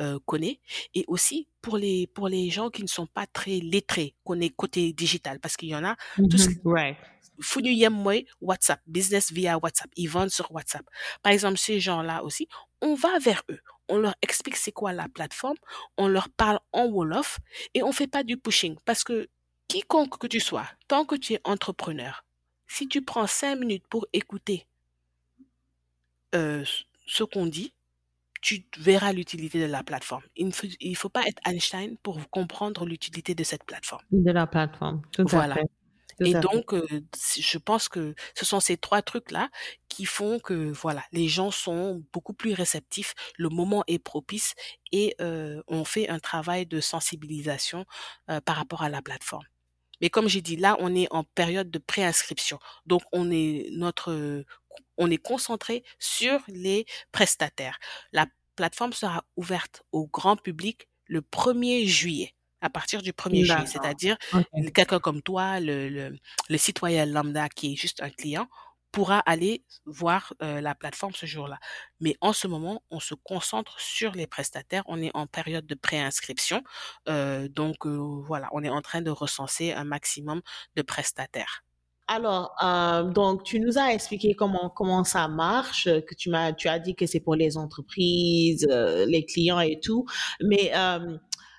[0.00, 0.60] heu, connaît
[0.94, 4.92] et aussi pour les pour les gens qui ne sont pas très lettrés, est côté
[4.92, 5.96] digital parce qu'il y en a
[6.28, 6.48] tout ce.
[6.64, 6.96] Right.
[7.40, 10.86] fu ñu yem mooy WhatsApp, business via WhatsApp, ils vendent sur WhatsApp.
[11.22, 12.48] Par exemple, ces gens-là aussi,
[12.80, 15.56] on va vers eux, on leur explique c'est quoi la plateforme,
[15.98, 17.38] on leur parle en wolof
[17.74, 19.28] et on fait pas du pushing parce que
[19.68, 22.24] quiconque que tu sois, tant que tu es entrepreneur,
[22.66, 24.66] si tu prends 5 minutes pour écouter
[26.32, 27.72] ce ce qu'on dit,
[28.46, 30.22] tu verras l'utilité de la plateforme.
[30.36, 34.04] Il ne faut il faut pas être Einstein pour comprendre l'utilité de cette plateforme.
[34.10, 35.02] De la plateforme.
[35.12, 35.66] Tout à Voilà fait.
[36.18, 39.50] Tout et à donc heu, s je pense que ce sont ces 3 trucs-là
[39.88, 44.54] qui font que, voilà, les gens sont beaucoup plus réceptifs, le moment est propice
[44.92, 47.86] et heu, on fait un travail de sensibilisation,
[48.30, 49.44] heu, par rapport à la plateforme.
[50.02, 52.58] Mais comme j'ai dit, là, on est en période de préinscription.
[52.86, 54.44] Donc on est notre,
[54.98, 57.78] on est concentré sur les prestataires.
[58.12, 63.66] La plateforme sera ouverte au grand public le 1er juillet, à partir du 1er juillet.
[63.68, 64.16] C'est-à-dire,
[64.74, 66.16] quelqu'un comme toi, le le
[66.50, 68.48] le citoyen lambda qui est juste un client,
[68.92, 71.58] pourra aller voir, heu, la plateforme ce jour-là.
[72.00, 75.74] Mais en ce moment, on se concentre sur les prestataires, on est en période de
[75.76, 76.62] préinscription,
[77.08, 80.42] heu, donc heu, voilà, on est en train de recenser un maximum
[80.76, 81.65] de prestataires.
[82.08, 86.68] Alors, heu, donc tu nous as expliqué comment comment ça marche, que tu m'as tu
[86.68, 90.04] as dit que c'est pour les entreprises, heu, les clients et tout,
[90.40, 90.70] mais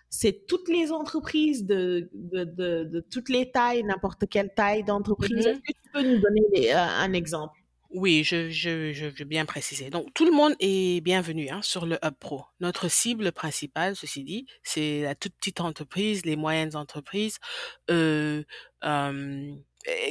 [0.09, 5.45] c'est toutes les entreprises de de de de toutes les tailles, n'importe quelle taille d'entreprise?
[5.47, 5.61] Est-ce mh.
[5.61, 7.57] que tu peux nous donner un exemple?
[7.89, 9.89] Oui, je je je veux bien préciser.
[9.89, 12.43] Donc tout le monde est bienvenu, hein, sur le Hub Pro.
[12.59, 17.37] Notre cible principale, ceci dit, c'est la toute petite entreprise, les moyennes entreprises,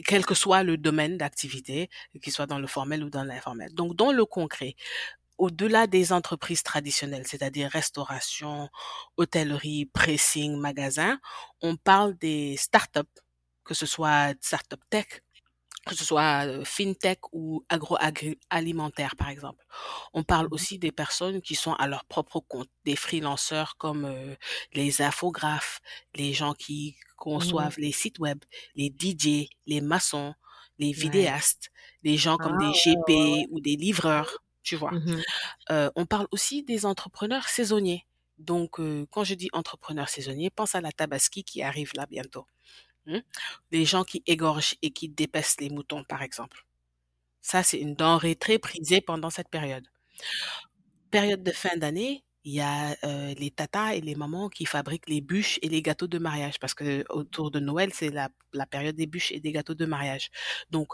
[0.07, 1.91] quel que soit le domaine d'activité,
[2.23, 3.75] qu'il soit dans le formel ou dans l'informel.
[3.75, 4.75] Donc dans le concret,
[5.39, 8.69] au-delà des entreprises traditionnelles, c'est-à-dire restauration,
[9.17, 11.19] hôtellerie, pressing, magasin,
[11.61, 13.09] on parle des start-up,
[13.65, 15.07] que ce soit start-up tech,
[15.87, 19.65] que ce soit, fintech ou agro-agri alimentaire, par exemple.
[20.15, 20.67] On parle Mmh mh.
[20.67, 24.07] aussi des personnes qui sont à leur propre compte, des freelanceurs comme,
[24.75, 25.81] les infographes,
[26.15, 26.97] les gens qui
[27.35, 28.39] Mmh conçoivent les sites web,
[28.75, 30.35] les DJ, les maçons,
[30.79, 31.31] les Ouais.
[31.33, 31.71] vidéastes,
[32.03, 34.97] les gens Ah comme des ouais, ouais, GP ou des livreurs, tu vois?
[34.97, 34.99] ouais.
[34.99, 35.23] Mmh
[35.97, 38.07] on parle aussi des entrepreneurs saisonniers.
[38.39, 42.47] Donc quand je dis entrepreneurs saisonniers, pense à la tabaski qui arrive là bientôt,
[43.71, 46.67] Les gens qui égorgent et qui dépecent les moutons, par exemple.
[47.43, 49.89] Ça, c'est une denrée très prisée pendant cette période.
[51.11, 55.09] Période de fin d'année, il y a, heu, les tatas et les mamans qui fabriquent
[55.09, 58.95] les bûches et les gâteaux de mariage parce qu'autour de Noël, c'est la la période
[58.97, 60.31] des bûches et des gâteaux de mariage.
[60.71, 60.93] Donc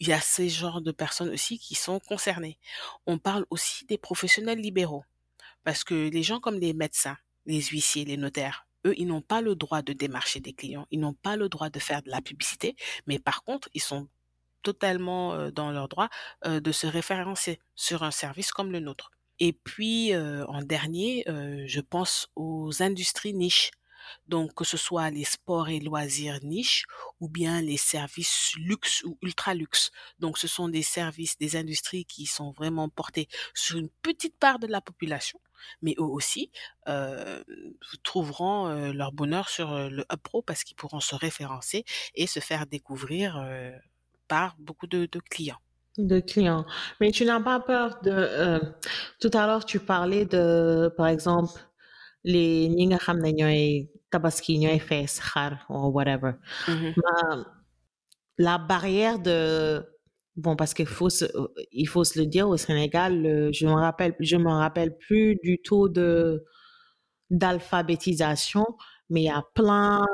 [0.00, 2.58] il y a ces genres de personnes aussi qui sont concernées.
[3.06, 5.04] On parle aussi des professionnels libéraux
[5.64, 9.40] parce que les gens comme les médecins, les huissiers, les notaires, eux, ils n'ont pas
[9.40, 12.20] le droit de démarcher des clients, ils n'ont pas le droit de faire de la
[12.22, 14.08] publicité, mais par contre, ils sont
[14.62, 16.08] totalement, heu, dans leur droit,
[16.46, 19.10] heu, de se référencer sur un service comme le nôtre.
[19.40, 23.70] Et puis, heu, en dernier, je pense aux industries niches.
[24.26, 26.84] Donc que ce soit les sports et loisirs niches
[27.20, 29.90] ou bien les services luxe ou ultra luxe.
[30.18, 34.58] Donc ce sont des services, des industries qui sont vraiment portées sur une petite part
[34.58, 35.40] de la population,
[35.82, 36.50] mais eux aussi,
[36.88, 37.44] heu,
[38.02, 42.26] trouveront, heu, leur bonheur sur, heu, le Hub Pro parce qu'ils pourront se référencer et
[42.26, 43.36] se faire découvrir,
[44.28, 45.60] par beaucoup de clients.
[45.98, 46.64] de clients.
[47.00, 48.10] Mais tu n'as pas peur de...
[48.10, 48.58] euh,
[49.20, 51.52] tout à l'heure, tu parlais de, par exemple,
[52.24, 52.68] les
[54.14, 56.32] tabaski ñooy fees xar ou whatever.
[56.68, 56.90] Mhm.
[57.02, 57.44] Ma-
[58.46, 59.38] la barrière de...
[60.36, 61.26] Bon, parce qu'il faut se,
[61.70, 63.12] il faut se le dire, au Sénégal,
[63.52, 66.42] je me rappelle, je me rappelle plus du taux de,
[67.30, 68.66] d'alphabétisation,
[69.10, 70.04] mais il y a plein,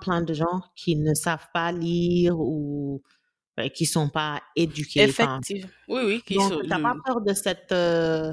[0.00, 3.02] plein de gens qui ne savent pas lire ou
[3.74, 5.04] qui sont pas éduqués.
[5.04, 5.70] Enfin, Effectivement.
[5.88, 8.32] Oui, oui, qui donc, sont t'as pas peur de cette euh,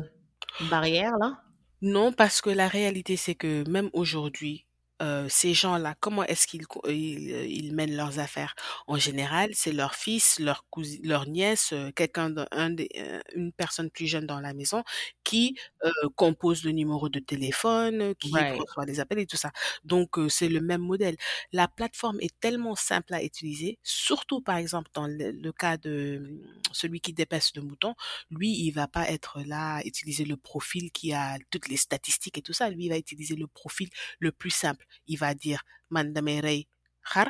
[0.72, 1.42] barrière-là?
[1.82, 4.65] Non, parce que la réalité, c'est que même aujourd'hui,
[5.02, 8.56] euh, ces gens-là, comment est-ce qu'ils co- ils, euh, ils mènent leurs affaires?
[8.88, 13.20] En général, c'est leur fils, leur cousine, leur nièce, euh, quelqu'un, de- un des- euh,
[13.36, 14.84] une personne plus jeune dans la maison
[15.24, 18.66] qui euh, compose le numéro de téléphone, qui Right.
[18.66, 19.52] reçoit des appels et tout ça.
[19.84, 21.16] Donc, euh, c'est le même modèle.
[21.52, 26.18] La plateforme est tellement simple à utiliser, surtout par exemple dans le, le cas de
[26.22, 27.96] hum, celui qui dépaisse le mouton.
[28.30, 32.38] Lui, il va pas être là, à utiliser le profil qui a toutes les statistiques
[32.38, 32.70] et tout ça.
[32.70, 34.85] Lui, il va utiliser le profil le plus simple.
[35.08, 36.68] Il va dire, man damay
[37.04, 37.30] xar,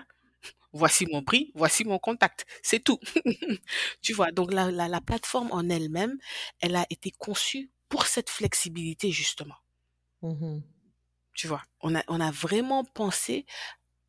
[0.73, 2.45] voici mon prix, voici mon contact.
[2.63, 2.99] C'est tout.
[4.01, 6.17] Tu vois, donc la, la, la plateforme en elle-même,
[6.61, 9.55] elle a été conçue pour cette flexibilité, justement.
[10.21, 10.63] Mhm.
[11.33, 13.45] Tu vois, on a, on a vraiment pensé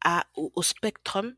[0.05, 1.37] à, au, au spectrum,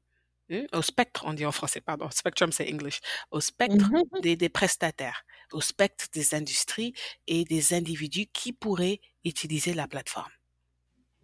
[0.50, 4.22] hein, au spectre, on dit en français, pardon, spectrum c'est English, au spectre Mhm.
[4.22, 6.94] des, des prestataires, au spectre des industries
[7.28, 10.32] et des individus qui pourraient utiliser la plateforme.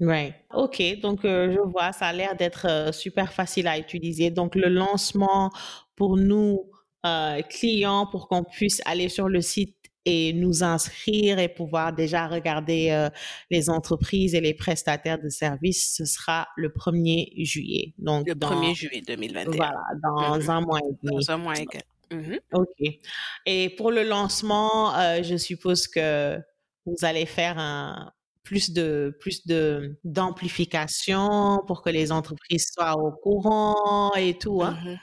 [0.00, 0.34] Right.
[0.52, 4.30] OK, donc euh, je vois, ça a l'air d'être euh, super facile à utiliser.
[4.30, 5.50] Donc le lancement
[5.94, 6.68] pour nous,
[7.06, 12.26] euh, clients, pour qu'on puisse aller sur le site et nous inscrire et pouvoir déjà
[12.28, 13.08] regarder
[13.50, 17.94] les entreprises et les prestataires de services, ce sera le 1er juillet.
[17.96, 19.50] Donc Le dans, 1er juillet 2021.
[19.56, 20.50] voilà, dans Mhm.
[20.50, 21.16] un mois et demi.
[21.24, 21.84] Dans un mois et quelques.
[22.10, 22.38] Mhm.
[22.52, 22.98] OK.
[23.46, 26.36] Et pour le lancement, je suppose que
[26.84, 28.12] vous allez faire un
[28.44, 34.78] plus de plus de d'amplification pour que les entreprises soient au courant et tout, hein?
[34.84, 34.98] Mhm.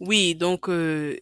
[0.00, 1.16] Oui, donc euh,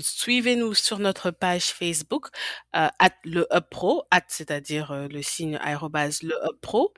[0.00, 2.28] suivez-nous sur notre page Facebook,
[2.76, 2.88] euh,
[3.24, 6.92] le Hub Pro, c'est-à-dire euh, le signe aérobase le Hub Pro.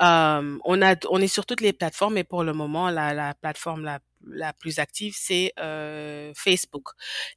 [0.00, 3.84] On a, on est sur toutes les plateformes, et pour le moment, la, la plateforme
[3.84, 6.90] la, la plus active, c'est euh, Facebook.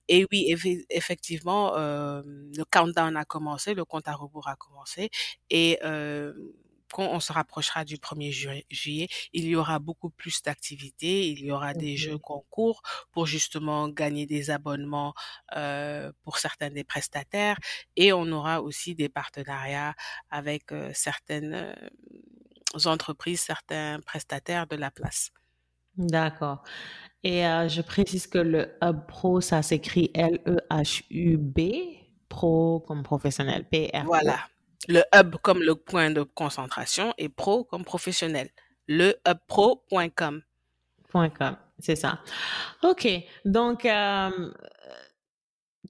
[0.08, 5.10] Et oui, effe- effectivement, euh, le countdown a commencé, le compte à rebours a commencé,
[5.49, 6.34] et euh,
[6.91, 11.39] quand on se rapprochera du 1er ju- juillet, il y aura beaucoup plus d'activités, il
[11.45, 15.13] y aura des jeux concours pour justement gagner des abonnements
[15.56, 17.60] euh, pour certains des prestataires,
[17.95, 19.93] et on aura aussi des partenariats
[20.32, 21.75] avec euh, certaines
[22.86, 25.30] entreprises, certains prestataires de la place.
[25.99, 26.63] D'accord.
[27.23, 31.59] Et euh, je précise que le Hub Pro, ça s'écrit L-E-H-U-B,
[32.29, 34.05] pro comme professionnel, P-R-O.
[34.05, 34.39] Voilà.
[34.88, 38.49] Le hub comme le point de concentration et pro comme professionnel.
[38.88, 40.41] Le hubpro.com.
[41.09, 42.19] Point com, c'est ça.
[42.83, 43.07] OK.
[43.43, 44.51] Donc, euh,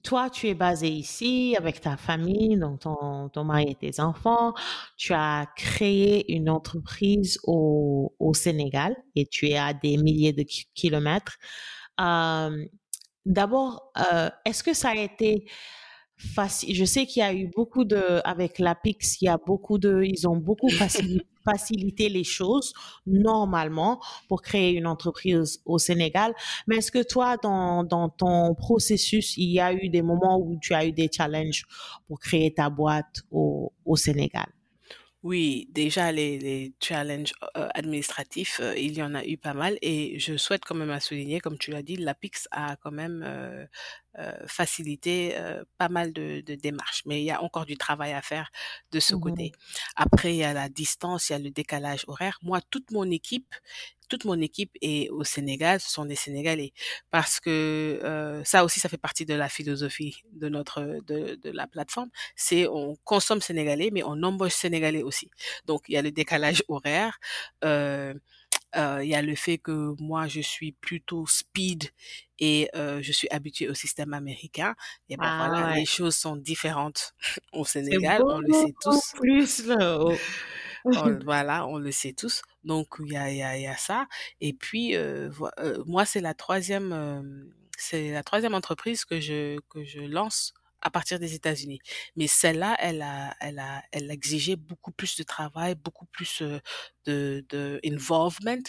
[0.02, 4.54] toi, tu es basé ici avec ta famille, donc ton, ton mari et tes enfants.
[4.96, 10.42] Tu as créé une entreprise au, au Sénégal et tu es à des milliers de
[10.42, 11.36] ki- kilomètres.
[12.00, 12.64] Euh,
[13.26, 15.46] D'abord, euh, est-ce que ça a été
[16.16, 16.74] facile?
[16.74, 20.02] Je sais qu'il y a eu beaucoup de, avec l'APIX, il y a beaucoup de,
[20.04, 22.72] ils ont beaucoup facili- facilité les choses
[23.06, 26.34] normalement pour créer une entreprise au Sénégal.
[26.66, 30.58] Mais est-ce que toi, dans, dans ton processus, il y a eu des moments où
[30.60, 31.64] tu as eu des challenges
[32.06, 34.46] pour créer ta boîte au, au Sénégal?
[35.22, 39.76] Oui, déjà les, les challenges euh, administratifs, euh, il y en a eu pas mal
[39.82, 43.22] et je souhaite quand même à souligner, comme tu l'as dit, l'APIX a quand même
[43.22, 43.66] euh,
[44.46, 45.36] facilité
[45.78, 48.50] pas mal de, de démarches, mais il y a encore du travail à faire
[48.92, 49.14] de ce Mhm.
[49.14, 49.52] côté.
[49.94, 52.38] Après, il y a la distance, il y a le décalage horaire.
[52.42, 53.54] Moi, toute mon équipe,
[54.10, 56.72] toute mon équipe est au Sénégal, ce sont des Sénégalais,
[57.10, 61.50] parce que euh, ça aussi, ça fait partie de la philosophie de notre de, de
[61.50, 65.30] la plateforme c'est on consomme sénégalais, mais on embauche sénégalais aussi.
[65.66, 67.18] Donc il y a le décalage horaire,
[67.64, 68.14] euh,
[68.76, 71.84] euh, il y a le fait que moi je suis plutôt speed
[72.38, 74.74] et euh, je suis habituée au système américain.
[75.08, 75.80] Et ben Ah voilà, ouais.
[75.80, 77.14] les choses sont différentes
[77.52, 79.14] au Sénégal, on le sait tous.
[79.14, 79.98] plus là.
[80.92, 82.42] On- voilà, on le sait tous.
[82.64, 84.06] Donc il y a, ça.
[84.40, 87.22] Et puis euh, euh, moi c'est la troisième, euh,
[87.76, 91.78] c'est la troisième entreprise que je que je lance à partir des États-Unis.
[92.16, 96.42] Mais celle-là, elle a, elle a, elle a exigé beaucoup plus de travail, beaucoup plus
[97.04, 98.62] de, de involvement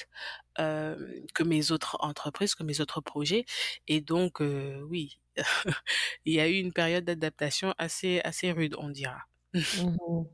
[0.58, 3.46] que mes autres entreprises, que mes autres projets.
[3.88, 5.20] Et donc, oui,
[6.26, 9.22] il y a eu une période d'adaptation assez, assez rude, on dira.
[9.54, 10.28] Mhm.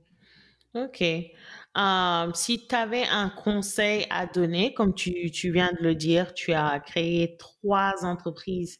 [0.74, 1.03] OK.
[1.78, 6.34] Euh, si tu avais un conseil à donner, comme tu, tu viens de le dire,
[6.34, 8.80] tu as créé trois entreprises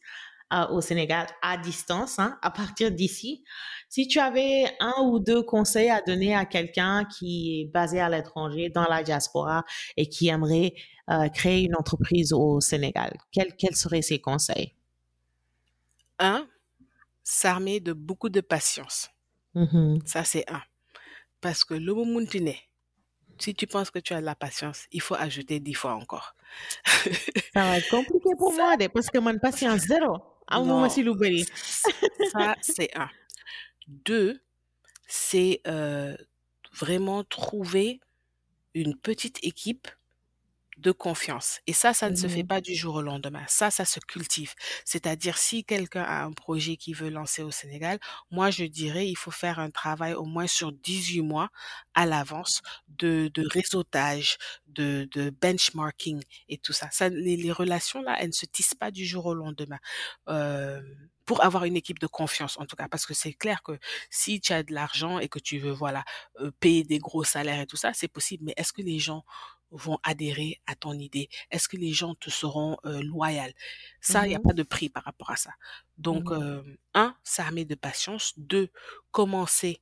[0.52, 3.44] euh, au Sénégal à distance, hein, à partir d'ici.
[3.88, 8.08] Si tu avais un ou deux conseils à donner à quelqu'un qui est basé à
[8.08, 9.64] l'étranger, dans la diaspora,
[9.96, 10.74] et qui aimerait
[11.10, 14.74] euh, créer une entreprise au Sénégal, quels, quels seraient ces conseils?
[16.18, 16.48] Un,
[17.22, 19.08] s'armer de beaucoup de patience.
[19.54, 20.00] Mhm.
[20.04, 20.62] Ça, c'est un.
[21.40, 22.58] Parce que le moment où tu nais,
[23.42, 26.34] si tu penses que tu as de la patience, il faut ajouter dix fois encore.
[27.54, 30.18] Ça va être compliqué pour moi, de- parce que mon patience zéro.
[30.46, 30.88] Ah, moi, Non.
[30.88, 31.46] si.
[32.32, 33.08] Ça, c'est un.
[33.86, 34.40] Deux,
[35.06, 36.16] c'est euh,
[36.72, 38.00] vraiment trouver
[38.74, 39.88] une petite équipe
[40.78, 41.60] de confiance.
[41.66, 42.46] Et ça, ça ne se fait Mhm.
[42.46, 43.44] pas du jour au lendemain.
[43.48, 44.54] Ça, ça se cultive.
[44.84, 47.98] C'est-à-dire, si quelqu'un a un projet qu'il veut lancer au Sénégal,
[48.30, 51.50] moi, je dirais, il faut faire un travail au moins sur 18 mois
[51.94, 56.88] à l'avance de, de réseautage, de, de benchmarking et tout ça.
[56.92, 59.78] ça les, les relations, là, elles ne se tissent pas du jour au lendemain.
[60.28, 60.80] Euh,
[61.26, 63.72] pour avoir une équipe de confiance, en tout cas, parce que c'est clair que
[64.08, 66.04] si tu as de l'argent et que tu veux, voilà,
[66.40, 68.44] euh, payer des gros salaires et tout ça, c'est possible.
[68.46, 69.24] Mais est-ce que les gens
[69.70, 73.52] vont adhérer à ton idée Est-ce que les gens te seront euh, loyaux
[74.00, 74.44] Ça, il n'y a Mhm.
[74.44, 75.50] pas de prix par rapport à ça.
[75.98, 76.32] Donc, Mhm.
[76.32, 76.62] euh,
[76.94, 78.34] un, s'armer de patience.
[78.38, 78.68] Deux,
[79.10, 79.80] commencer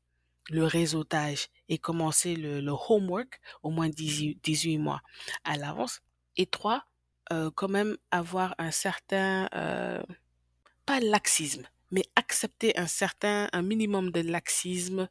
[0.50, 5.00] le réseautage et commencer le, le homework au moins 18, 18 mois
[5.44, 6.00] à l'avance.
[6.36, 6.84] Et trois,
[7.32, 10.02] euh, quand même avoir un certain, euh,
[10.86, 15.08] pas laxisme, mais accepter un certain, un minimum de laxisme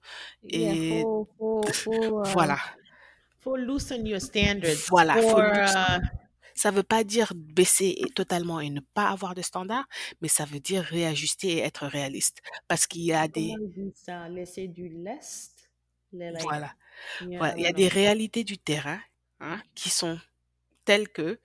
[0.49, 1.28] et faut,
[2.03, 2.59] euh, voilà.
[3.45, 4.83] Faut loosen your standards.
[4.89, 5.85] Voilà, faut for, loosen.
[5.85, 5.99] euh,
[6.55, 9.87] Ça veut pas dire baisser totalement et ne pas avoir de standards,
[10.21, 12.41] mais ça veut dire réajuster et être réaliste.
[12.67, 14.29] Parce qu'il y a des, comment on dit ça?
[14.29, 15.69] Laisser du lest?
[16.13, 16.73] Le- like, voilà,
[17.19, 18.99] yeah, voilà, il y a des réalités du terrain,
[19.39, 20.19] hein, qui sont
[20.85, 21.39] telles que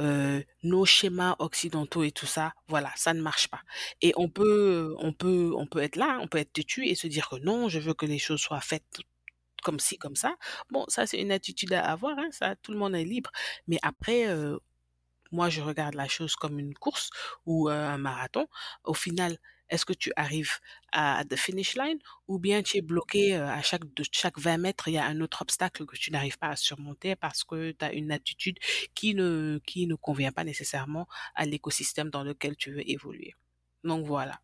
[0.00, 3.62] euh, nos schémas occidentaux et tout ça, voilà, ça ne marche pas.
[4.02, 7.08] Et on peut, on peut, on peut être là, on peut être têtu et se
[7.08, 9.00] dire que non, je veux que les choses soient faites
[9.62, 10.36] comme ci, comme ça.
[10.70, 13.30] Bon, ça c'est une attitude à avoir, hein, ça, tout le monde est libre.
[13.68, 14.58] Mais après, euh,
[15.32, 17.10] moi, je regarde la chose comme une course
[17.46, 18.46] ou euh, un marathon.
[18.84, 19.38] Au final,
[19.68, 20.58] est-ce que tu arrives
[20.92, 24.58] à the finish line ou bien tu es bloqué euh, à chaque, de chaque 20
[24.58, 27.70] mètres, il y a un autre obstacle que tu n'arrives pas à surmonter parce que
[27.72, 28.58] tu as une attitude
[28.94, 31.06] qui ne, qui ne convient pas nécessairement
[31.36, 33.34] à l'écosystème dans lequel tu veux évoluer.
[33.84, 34.40] Donc voilà.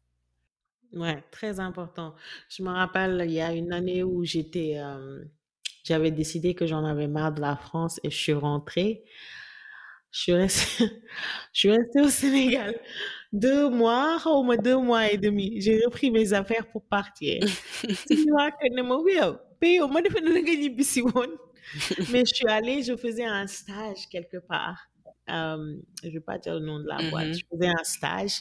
[0.97, 2.14] Ouais, très important.
[2.49, 5.24] Je me rappelle, il y a une année où j'étais, euh,
[5.84, 9.05] j'avais décidé que j'en avais marre de la France et je suis rentrée.
[10.12, 10.84] Je suis restée,
[11.53, 12.80] je suis restée au Sénégal
[13.32, 15.61] deux mois, au moins deux mois et demi.
[15.61, 17.42] J'ai repris mes affaires pour partir.
[18.11, 18.82] Ne
[21.22, 24.78] ne mais je suis allée je faisais un stage quelque part
[25.30, 27.34] euh, je vais pas dire le nom de la boîte Mhm.
[27.34, 28.40] je faisais un stage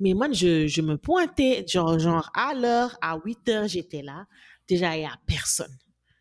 [0.00, 4.26] mais moi je, je me pointais genre, genre à l'heure à 8 heures j'étais là.
[4.68, 5.76] Déjà il y a personne.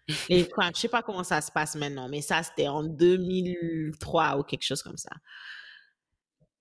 [0.29, 4.37] Et quoi je sais pas comment ça se passe maintenant mais ça c'était en 2003
[4.37, 5.11] ou quelque chose comme ça.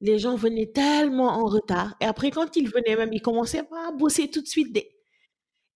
[0.01, 1.97] Les gens venaient tellement en retard.
[2.01, 4.73] Et après quand ils venaient même ils commençaient pas à bosser tout de suite.
[4.73, 4.99] Des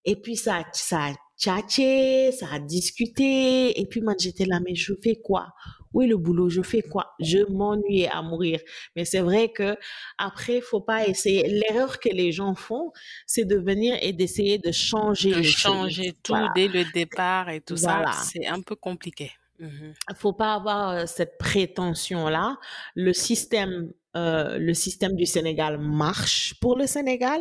[0.05, 3.81] et puis ça, ça a tchatché, ça a discuté.
[3.81, 5.49] Et puis moi, j'étais là, mais je fais quoi?
[5.93, 6.49] Où est le boulot?
[6.49, 7.13] Je fais quoi?
[7.21, 8.61] Je m'ennuyais à mourir.
[8.97, 9.77] Mais c'est vrai que
[10.17, 11.47] après, faut pas essayer.
[11.49, 12.93] L'erreur que les gens font,
[13.27, 15.53] c'est de venir et d'essayer de changer De choses.
[15.61, 16.51] changer tout Voilà.
[16.55, 19.33] dès le départ et tout ça, c'est un peu compliqué.
[19.61, 19.93] Mhm.
[20.17, 22.57] faut pas avoir euh, cette prétention-là.
[22.97, 27.41] Le système, euh, le système du Sénégal marche pour le Sénégal.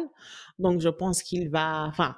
[0.60, 2.16] Donc, je pense qu'il va, enfin,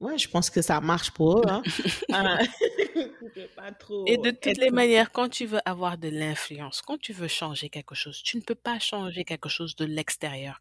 [0.00, 1.42] ouais, je pense que ça marche pour eux.
[1.48, 1.62] Hein.
[2.10, 6.82] Euh, pas trop Et de toutes être- les manières, quand tu veux avoir de l'influence,
[6.82, 10.60] quand tu veux changer quelque chose, tu ne peux pas changer quelque chose de l'extérieur.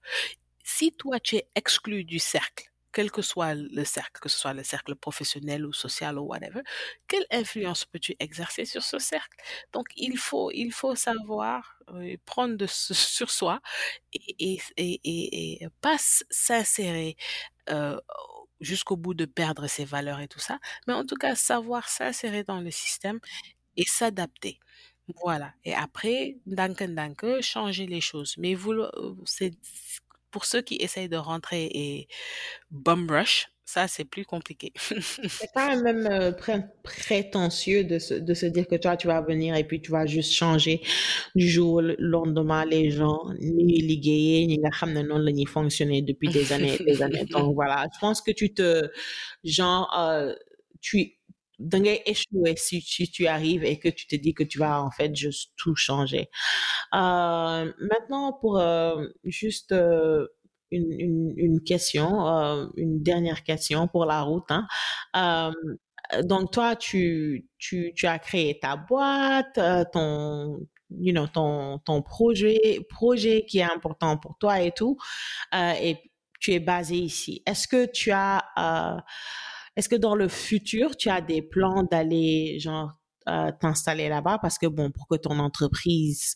[0.64, 4.54] Si toi, tu es exclu du cercle, quel que soit le cercle, que ce soit
[4.54, 6.62] le cercle professionnel ou social ou whatever,
[7.08, 9.38] quelle influence peux-tu exercer sur ce cercle?
[9.74, 13.62] Donc, il faut, il faut savoir euh, prendre de, ce- sur soi
[14.14, 17.16] et, et, et, et, et pas s'insérer
[17.70, 18.00] euh,
[18.62, 22.44] jusqu'au bout de perdre ses valeurs et tout ça, mais en tout cas savoir s'insérer
[22.44, 23.20] dans le système
[23.78, 24.60] et s'adapter.
[25.24, 25.54] Voilà.
[25.64, 28.36] Et après, danke danke, changer les choses.
[28.38, 29.54] Mais vous, euh, c'est
[30.32, 32.08] pour ceux qui essayent de rentrer et
[32.72, 34.72] bum rush, Ça, c'est plus compliqué.
[34.78, 39.20] C'est quand même euh, pré- prétentieux de se, de se dire que toi, tu vas
[39.20, 40.82] venir et puis tu vas juste changer
[41.36, 46.78] du jour au lendemain les gens, ni liguer, ni la ñuy fonctionner depuis des années
[46.80, 47.26] et des années.
[47.26, 48.90] Donc voilà, je pense que tu te,
[49.44, 50.34] genre, euh,
[50.80, 51.18] tu,
[51.60, 54.92] da ngay échouer si, tu arrives et que tu te dis que tu vas en
[54.92, 56.30] fait juste tout changer.
[56.94, 59.74] Euh, maintenant, pour euh, juste
[60.72, 64.50] une, une, question, euh, une dernière question pour la route.
[64.50, 64.68] Hein.
[65.16, 70.60] Euh, donc, toi, tu, tu, tu as créé ta boîte, euh, ton,
[70.90, 74.98] you know, ton, ton projet, projet qui est important pour toi et tout,
[75.54, 75.98] et
[76.40, 77.44] tu es basé ici.
[77.46, 79.04] Est-ce que tu as,
[79.76, 82.92] est-ce que dans le futur, tu as des plans d'aller, genre,
[83.60, 84.40] t'installer là-bas?
[84.42, 86.36] Parce que, bon, pour que ton entreprise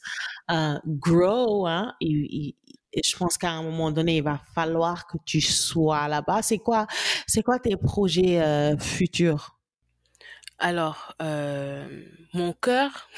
[0.86, 2.55] grow, hein, il-
[2.93, 6.41] il- je pense qu'à un moment donné, il va falloir que tu sois là-bas.
[6.41, 6.87] C'est quoi,
[7.27, 9.57] c'est quoi tes projets euh, futurs?
[10.59, 11.87] Alors, euh,
[12.33, 13.09] mon cœur,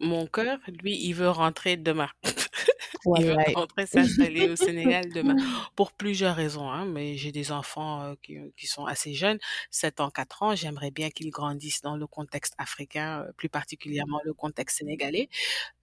[0.00, 2.08] mon cœur, lui, il veut rentrer demain.
[3.14, 3.44] Il veut Voilà.
[3.54, 5.34] rentrer s'installer au Sénégal demain
[5.76, 9.38] pour plusieurs raisons, hein, mais j'ai des enfants euh, qui, qui sont assez jeunes,
[9.70, 10.54] 7 ans, 4 ans.
[10.56, 15.28] J'aimerais bien qu'ils grandissent dans le contexte africain, euh, plus particulièrement le contexte sénégalais,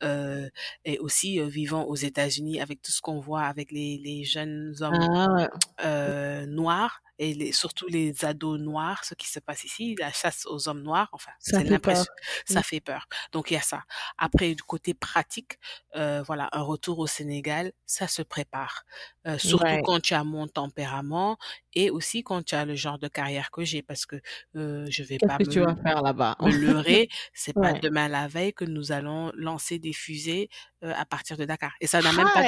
[0.04, 0.50] euh,
[0.86, 4.76] et aussi euh, vivant aux États-Unis avec tout ce qu'on voit avec les, les jeunes
[4.82, 5.50] hommes Ah, ouais.
[5.84, 10.46] euh, noirs et les, surtout les ados noirs, ce qui se passe ici, la chasse
[10.48, 12.06] aux hommes noirs, enfin, Ça c'est fait peur.
[12.06, 12.12] l'impression,
[12.46, 13.08] ça fait peur.
[13.32, 13.73] Donc il y a ça.
[14.18, 15.58] Après, du côté pratique,
[15.96, 18.84] euh, voilà, un retour au Sénégal, ça se prépare.
[19.28, 19.82] Euh, surtout Ouais.
[19.82, 21.38] quand tu as mon tempérament
[21.74, 24.18] et aussi quand tu as le genre de carrière que j'ai, parce que
[24.56, 26.36] euh, je vais pas que tu me, vas faire là-bas?
[26.40, 27.80] me leurrer, c'est pas Ouais.
[27.82, 30.50] demain la veille que nous allons lancer des fusées
[30.84, 31.74] euh, à partir de Dakar.
[31.82, 32.44] Et ça n'a même pas!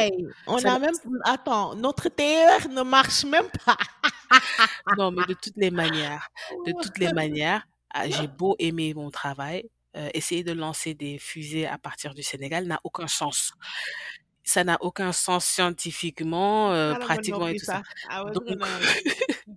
[0.47, 0.95] On ça, a même,
[1.25, 3.77] attends, notre TER ne marche même pas.
[4.91, 6.29] non, mais de toutes les manières,
[6.65, 11.17] de toutes les manières, ah, j'ai beau aimer mon travail, euh, essayer de lancer des
[11.17, 13.53] fusées à partir du Sénégal n'a aucun sens.
[14.43, 17.81] Ça n'a aucun sens scientifiquement, euh, ma pratiquement et tout ça.
[18.33, 18.43] Donc,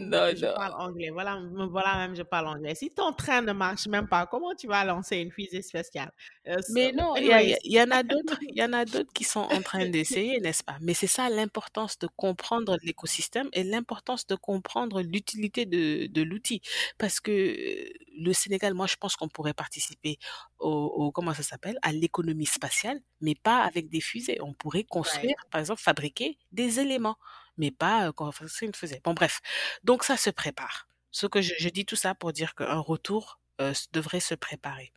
[0.00, 0.52] non, je non.
[0.54, 1.10] parle anglais.
[1.10, 2.74] Voilà, me voilà même, je parle anglais.
[2.74, 6.10] Si ton train ne marche même pas, comment tu vas lancer une fusée spatiale?
[6.48, 7.26] Euh, Mais non, il
[7.64, 10.62] y, en a d'autres, il y en a d'autres qui sont en train d'essayer, n'est-ce
[10.64, 10.76] pas?
[10.80, 16.62] Mais c'est ça l'importance de comprendre l'écosystème et l'importance de comprendre l'utilité de, de l'outil.
[16.98, 17.88] Parce que euh,
[18.18, 20.18] le Sénégal, moi, je pense qu'on pourrait participer
[20.58, 24.38] au, au- comment ça s'appelle, à l'économie spatiale, mais pas avec des fusées.
[24.40, 27.16] On pourrait construire, par exemple, fabriquer des éléments,
[27.60, 29.00] mais pas euh, construire une fusée.
[29.04, 29.40] Bon, bref.
[29.84, 30.88] Donc ça se prépare.
[31.12, 34.92] Ce que je, dis tout ça pour dire qu'un retour euh, devrait se préparer.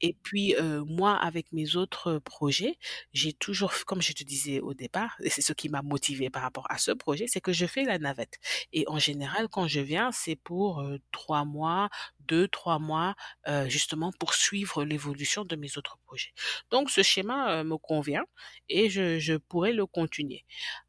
[0.00, 2.76] Et puis, euh, moi, avec mes autres projets,
[3.12, 6.42] j'ai toujours, comme je te disais au départ, et c'est ce qui m'a motivé par
[6.42, 8.38] rapport à ce projet, c'est que je fais la navette.
[8.72, 11.88] Et en général, quand je viens, c'est pour trois mois,
[12.28, 13.14] deux, trois mois,
[13.48, 16.32] euh, justement pour suivre l'évolution de mes autres projets.
[16.70, 18.24] Donc, ce schéma euh, me convient
[18.68, 20.44] et je, je pourrais le continuer.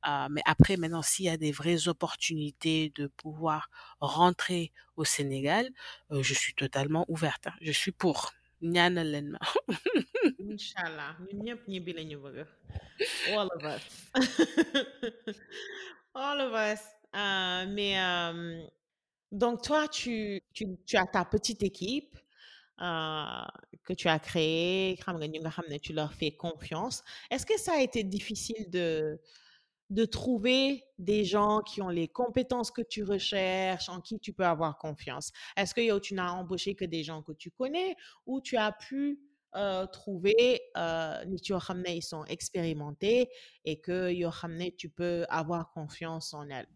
[0.08, 3.70] Euh, mais après, maintenant, s'il y a des vraies opportunités de pouvoir
[4.00, 5.70] rentrer au Sénégal,
[6.12, 7.48] euh, je suis totalement ouverte.
[7.48, 7.54] hein.
[7.62, 8.32] Je suis pour.
[8.64, 9.40] ñaanal leen ma.
[10.52, 11.18] Inch'Allah.
[11.20, 12.46] ñun ñëpp ñibbi lañu bëgg.
[13.36, 13.84] All of us.
[16.16, 16.80] All of us.
[17.16, 17.94] Euh, mais
[19.34, 20.44] donc toi, tu,
[20.94, 22.16] as ta petite équipe
[22.80, 23.46] euh,
[23.84, 24.98] que tu as créée,
[25.82, 27.04] tu leur fais confiance.
[27.32, 29.20] Est-ce que ça a été difficile de,
[30.12, 34.78] trouver des gens qui ont les compétences que tu recherches, en qui tu peux avoir
[34.78, 35.32] confiance?
[35.58, 37.96] Est-ce que tu n'as embauché que des gens que tu connais
[38.28, 39.20] ou tu as pu
[39.56, 43.30] euh, trouver euh, ils sont expérimentés
[43.66, 44.12] et que
[44.78, 46.68] tu peux avoir confiance en elles?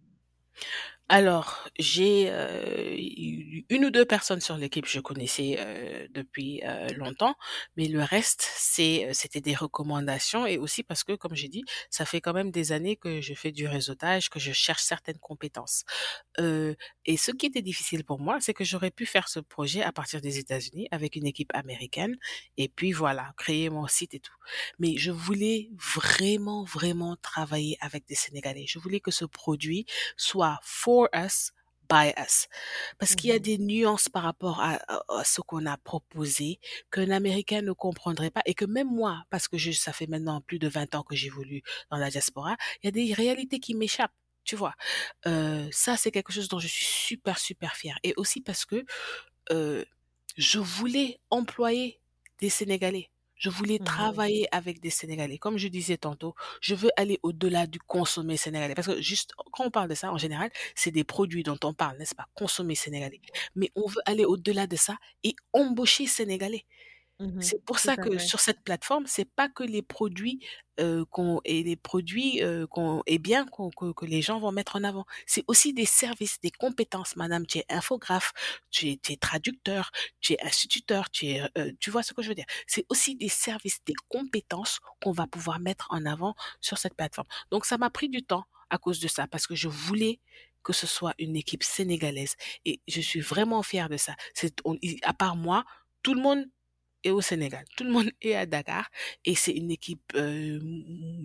[1.10, 6.62] Alors, j'ai euh, eu une ou deux personnes sur l'équipe que je connaissais euh, depuis
[6.66, 7.36] euh, longtemps,
[7.78, 12.04] mais le reste, c'est, c'était des recommandations et aussi parce que, comme j'ai dit, ça
[12.06, 15.86] fait quand même des années que je fais du réseautage, que je cherche certaines compétences.
[17.06, 19.92] Et ce qui était difficile pour moi, c'est que j'aurais pu faire ce projet à
[19.94, 22.18] partir des États-Unis avec une équipe américaine
[22.58, 24.34] et puis voilà, créer mon site et tout.
[24.80, 28.66] Mais je voulais vraiment, vraiment travailler avec des Sénégalais.
[28.68, 29.86] Je voulais que ce produit
[30.18, 30.60] soit
[30.98, 31.52] for us,
[31.90, 32.48] by us.
[32.98, 33.44] Parce qu'il y a Mhm.
[33.50, 36.60] des nuances par rapport à, à- à ce qu'on a proposé
[36.92, 40.42] qu'un Américain ne comprendrait pas et que même moi, parce que je, ça fait maintenant
[40.42, 43.76] plus de 20 ans que j'évolue dans la diaspora, il y a des réalités qui
[43.76, 44.14] m'échappent.
[44.44, 44.76] Tu vois,
[45.28, 48.86] Euh, ça c'est quelque chose dont je suis super super fière et aussi parce que
[49.52, 49.86] euh,
[50.38, 52.02] je voulais employer
[52.40, 53.10] des Sénégalais.
[53.38, 53.86] Je voulais Mhm.
[53.86, 55.38] travailler avec des Sénégalais.
[55.38, 58.74] Comme je disais tantôt, je veux aller au-delà du consommer sénégalais.
[58.76, 61.74] Parce que juste, quand on parle de ça, en général, c'est des produits dont on
[61.74, 62.28] parle, n'est-ce pas?
[62.36, 63.22] Consommer sénégalais.
[63.56, 66.66] Mais on veut aller au-delà de ça et embaucher sénégalais.
[67.20, 67.42] Mhm.
[67.42, 70.40] C'est pour ça que sur cette plateforme, c'est pas que les produits
[70.80, 74.76] euh, qu'on et les produits euh, qu'on et bien que, que les gens vont mettre
[74.76, 75.06] en avant.
[75.26, 77.16] C'est aussi des services, des compétences.
[77.16, 78.34] Madame, tu es infographe,
[78.70, 79.90] tu es, tu es traducteur,
[80.22, 82.46] tu es instituteur, tu es, euh, tu vois ce que je veux dire?
[82.68, 87.28] C'est aussi des services, des compétences qu'on va pouvoir mettre en avant sur cette plateforme.
[87.50, 90.20] Donc ça m'a pris du temps à cause de ça parce que je voulais
[90.64, 94.16] que ce soit une équipe sénégalaise et je suis vraiment fière de ça.
[94.36, 94.54] C'est
[95.04, 95.66] à part moi,
[96.04, 96.46] tout le monde
[97.12, 97.66] au Sénégal.
[97.76, 98.90] Tout le monde est à Dakar
[99.26, 100.60] et c'est une équipe euh,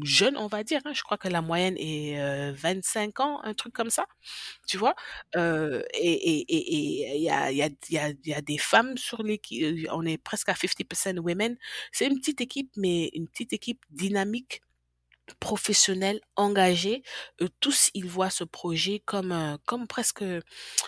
[0.04, 0.80] jeune, on va dire.
[0.84, 0.92] hein.
[0.94, 4.06] Je crois que la moyenne est euh, 25 ans, un truc comme ça,
[4.66, 4.94] tu vois.
[5.36, 8.34] Euh, et et et et il y a il y a il y il y
[8.34, 9.62] a des femmes sur l'équipe.
[9.64, 11.56] euh, On est presque à 50% women.
[11.92, 14.62] C'est une petite équipe, mais une petite équipe dynamique
[15.40, 17.02] professionnels, engagés,
[17.40, 20.24] eux tous, ils voient ce projet comme un- comme presque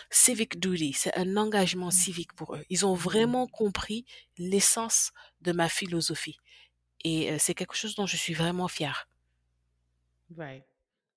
[0.09, 0.93] civic duty.
[0.93, 2.65] C'est un engagement civique pour eux.
[2.69, 4.05] Ils ont vraiment compris
[4.37, 6.37] l'essence de ma philosophie.
[7.05, 9.07] Et euh, c'est quelque chose dont je suis vraiment fière.
[10.35, 10.65] Right.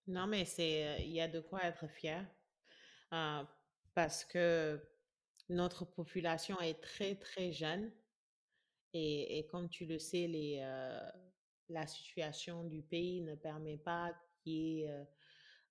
[0.07, 2.25] Non, mais c'est, euh, il y a de quoi être fier
[3.13, 3.45] euh,
[3.95, 4.81] parce que
[5.49, 7.93] notre population est très, très jeune
[8.93, 11.11] et, et comme tu le sais, les, euh,
[11.69, 15.05] la situation du pays ne permet pas qu'il y ait euh,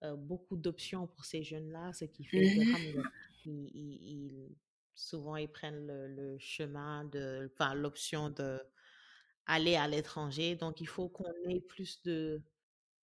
[0.03, 3.03] euh, beaucoup d'options pour ces jeunes-là, ce qui fait que xam nga,
[3.45, 4.57] ils, ils- ils-
[4.95, 8.61] souvent ils prennent le, le chemin de, enfin, l'option de
[9.45, 10.55] aller à l'étranger.
[10.55, 12.41] Donc, il faut qu'on ait plus de,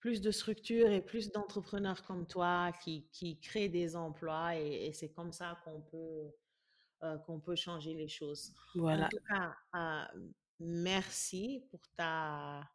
[0.01, 4.93] plus de structures et plus d'entrepreneurs comme toi qui, qui créent des emplois et, et
[4.93, 6.31] c'est comme ça qu'on peut,
[7.03, 8.55] euh, qu'on peut changer les choses.
[8.91, 9.07] En Voilà.
[9.07, 10.31] tout cas, euh,
[10.61, 12.71] merci pour ta,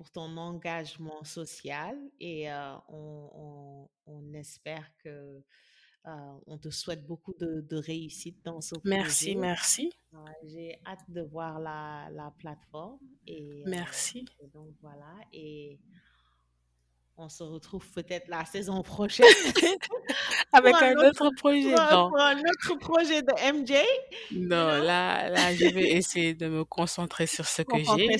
[0.00, 5.42] pour ton engagement social et euh, on, on- on espère que
[6.06, 9.40] euh, on te souhaite beaucoup de, de réussite dans ce Merci, projet.
[9.40, 14.24] merci, Euh, J'ai hâte de voir la, la plateforme et, merci.
[14.42, 15.78] et donc voilà et
[17.20, 19.26] on se retrouve peut-être la saison prochaine
[20.52, 22.08] Avec un un autre, autre projet, pour non.
[22.08, 23.74] pour un autre projet de MJ.
[24.32, 28.16] Non, là, là, je vais essayer de me concentrer sur ce que j'ai.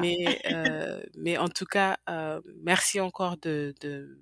[0.00, 4.16] Mais, euh, mais en tout cas, euh, merci encore de, de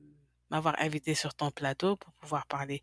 [0.51, 2.83] m'avoir invité sur ton plateau pour pouvoir parler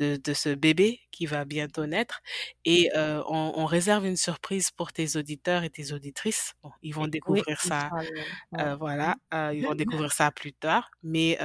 [0.00, 2.22] de, de ce bébé qui va bientôt naître.
[2.64, 6.54] Et euh, on, on réserve une surprise pour tes auditeurs et tes auditrices.
[6.62, 7.92] Bon, ils vont Oui, découvrir ça,
[8.60, 8.76] euh, Ouais.
[8.76, 10.90] voilà, euh, ils vont découvrir ça plus tard.
[11.02, 11.38] Mais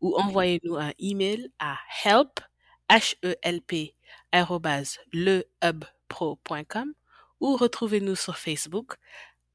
[0.00, 2.40] ou envoyez-nous un email à help,
[2.88, 3.94] H-E-L-P,
[4.32, 6.92] arrobase lehubpro.com
[7.40, 8.94] ou retrouvez-nous sur Facebook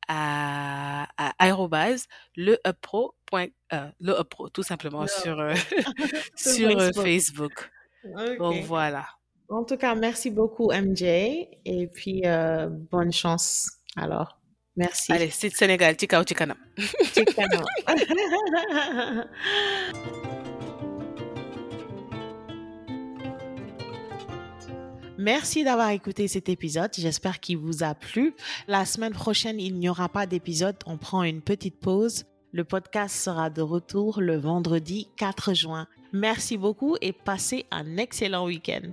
[0.07, 1.33] à, à
[2.35, 3.15] lehubpro.
[3.25, 3.89] point- euh,
[4.53, 5.53] tout simplement Le- sur, euh,
[7.03, 7.71] Facebook.
[8.37, 9.07] Donc voilà.
[9.49, 11.03] En tout cas, merci beaucoup, MJ.
[11.65, 13.69] Et puis, euh, bonne chance.
[13.95, 14.39] Alors,
[14.75, 15.11] merci.
[15.11, 16.57] Allez, c'est Sénégal, Tika ou Tikanam.
[17.13, 17.61] Chicano.
[25.17, 26.91] Merci d'avoir écouté cet épisode.
[26.97, 28.33] J'espère qu'il vous a plu.
[28.67, 30.75] La semaine prochaine, il n'y aura pas d'épisode.
[30.85, 32.25] On prend une petite pause.
[32.51, 35.87] Le podcast sera de retour le vendredi 4 juin.
[36.11, 38.91] Merci beaucoup et passez un excellent week-end.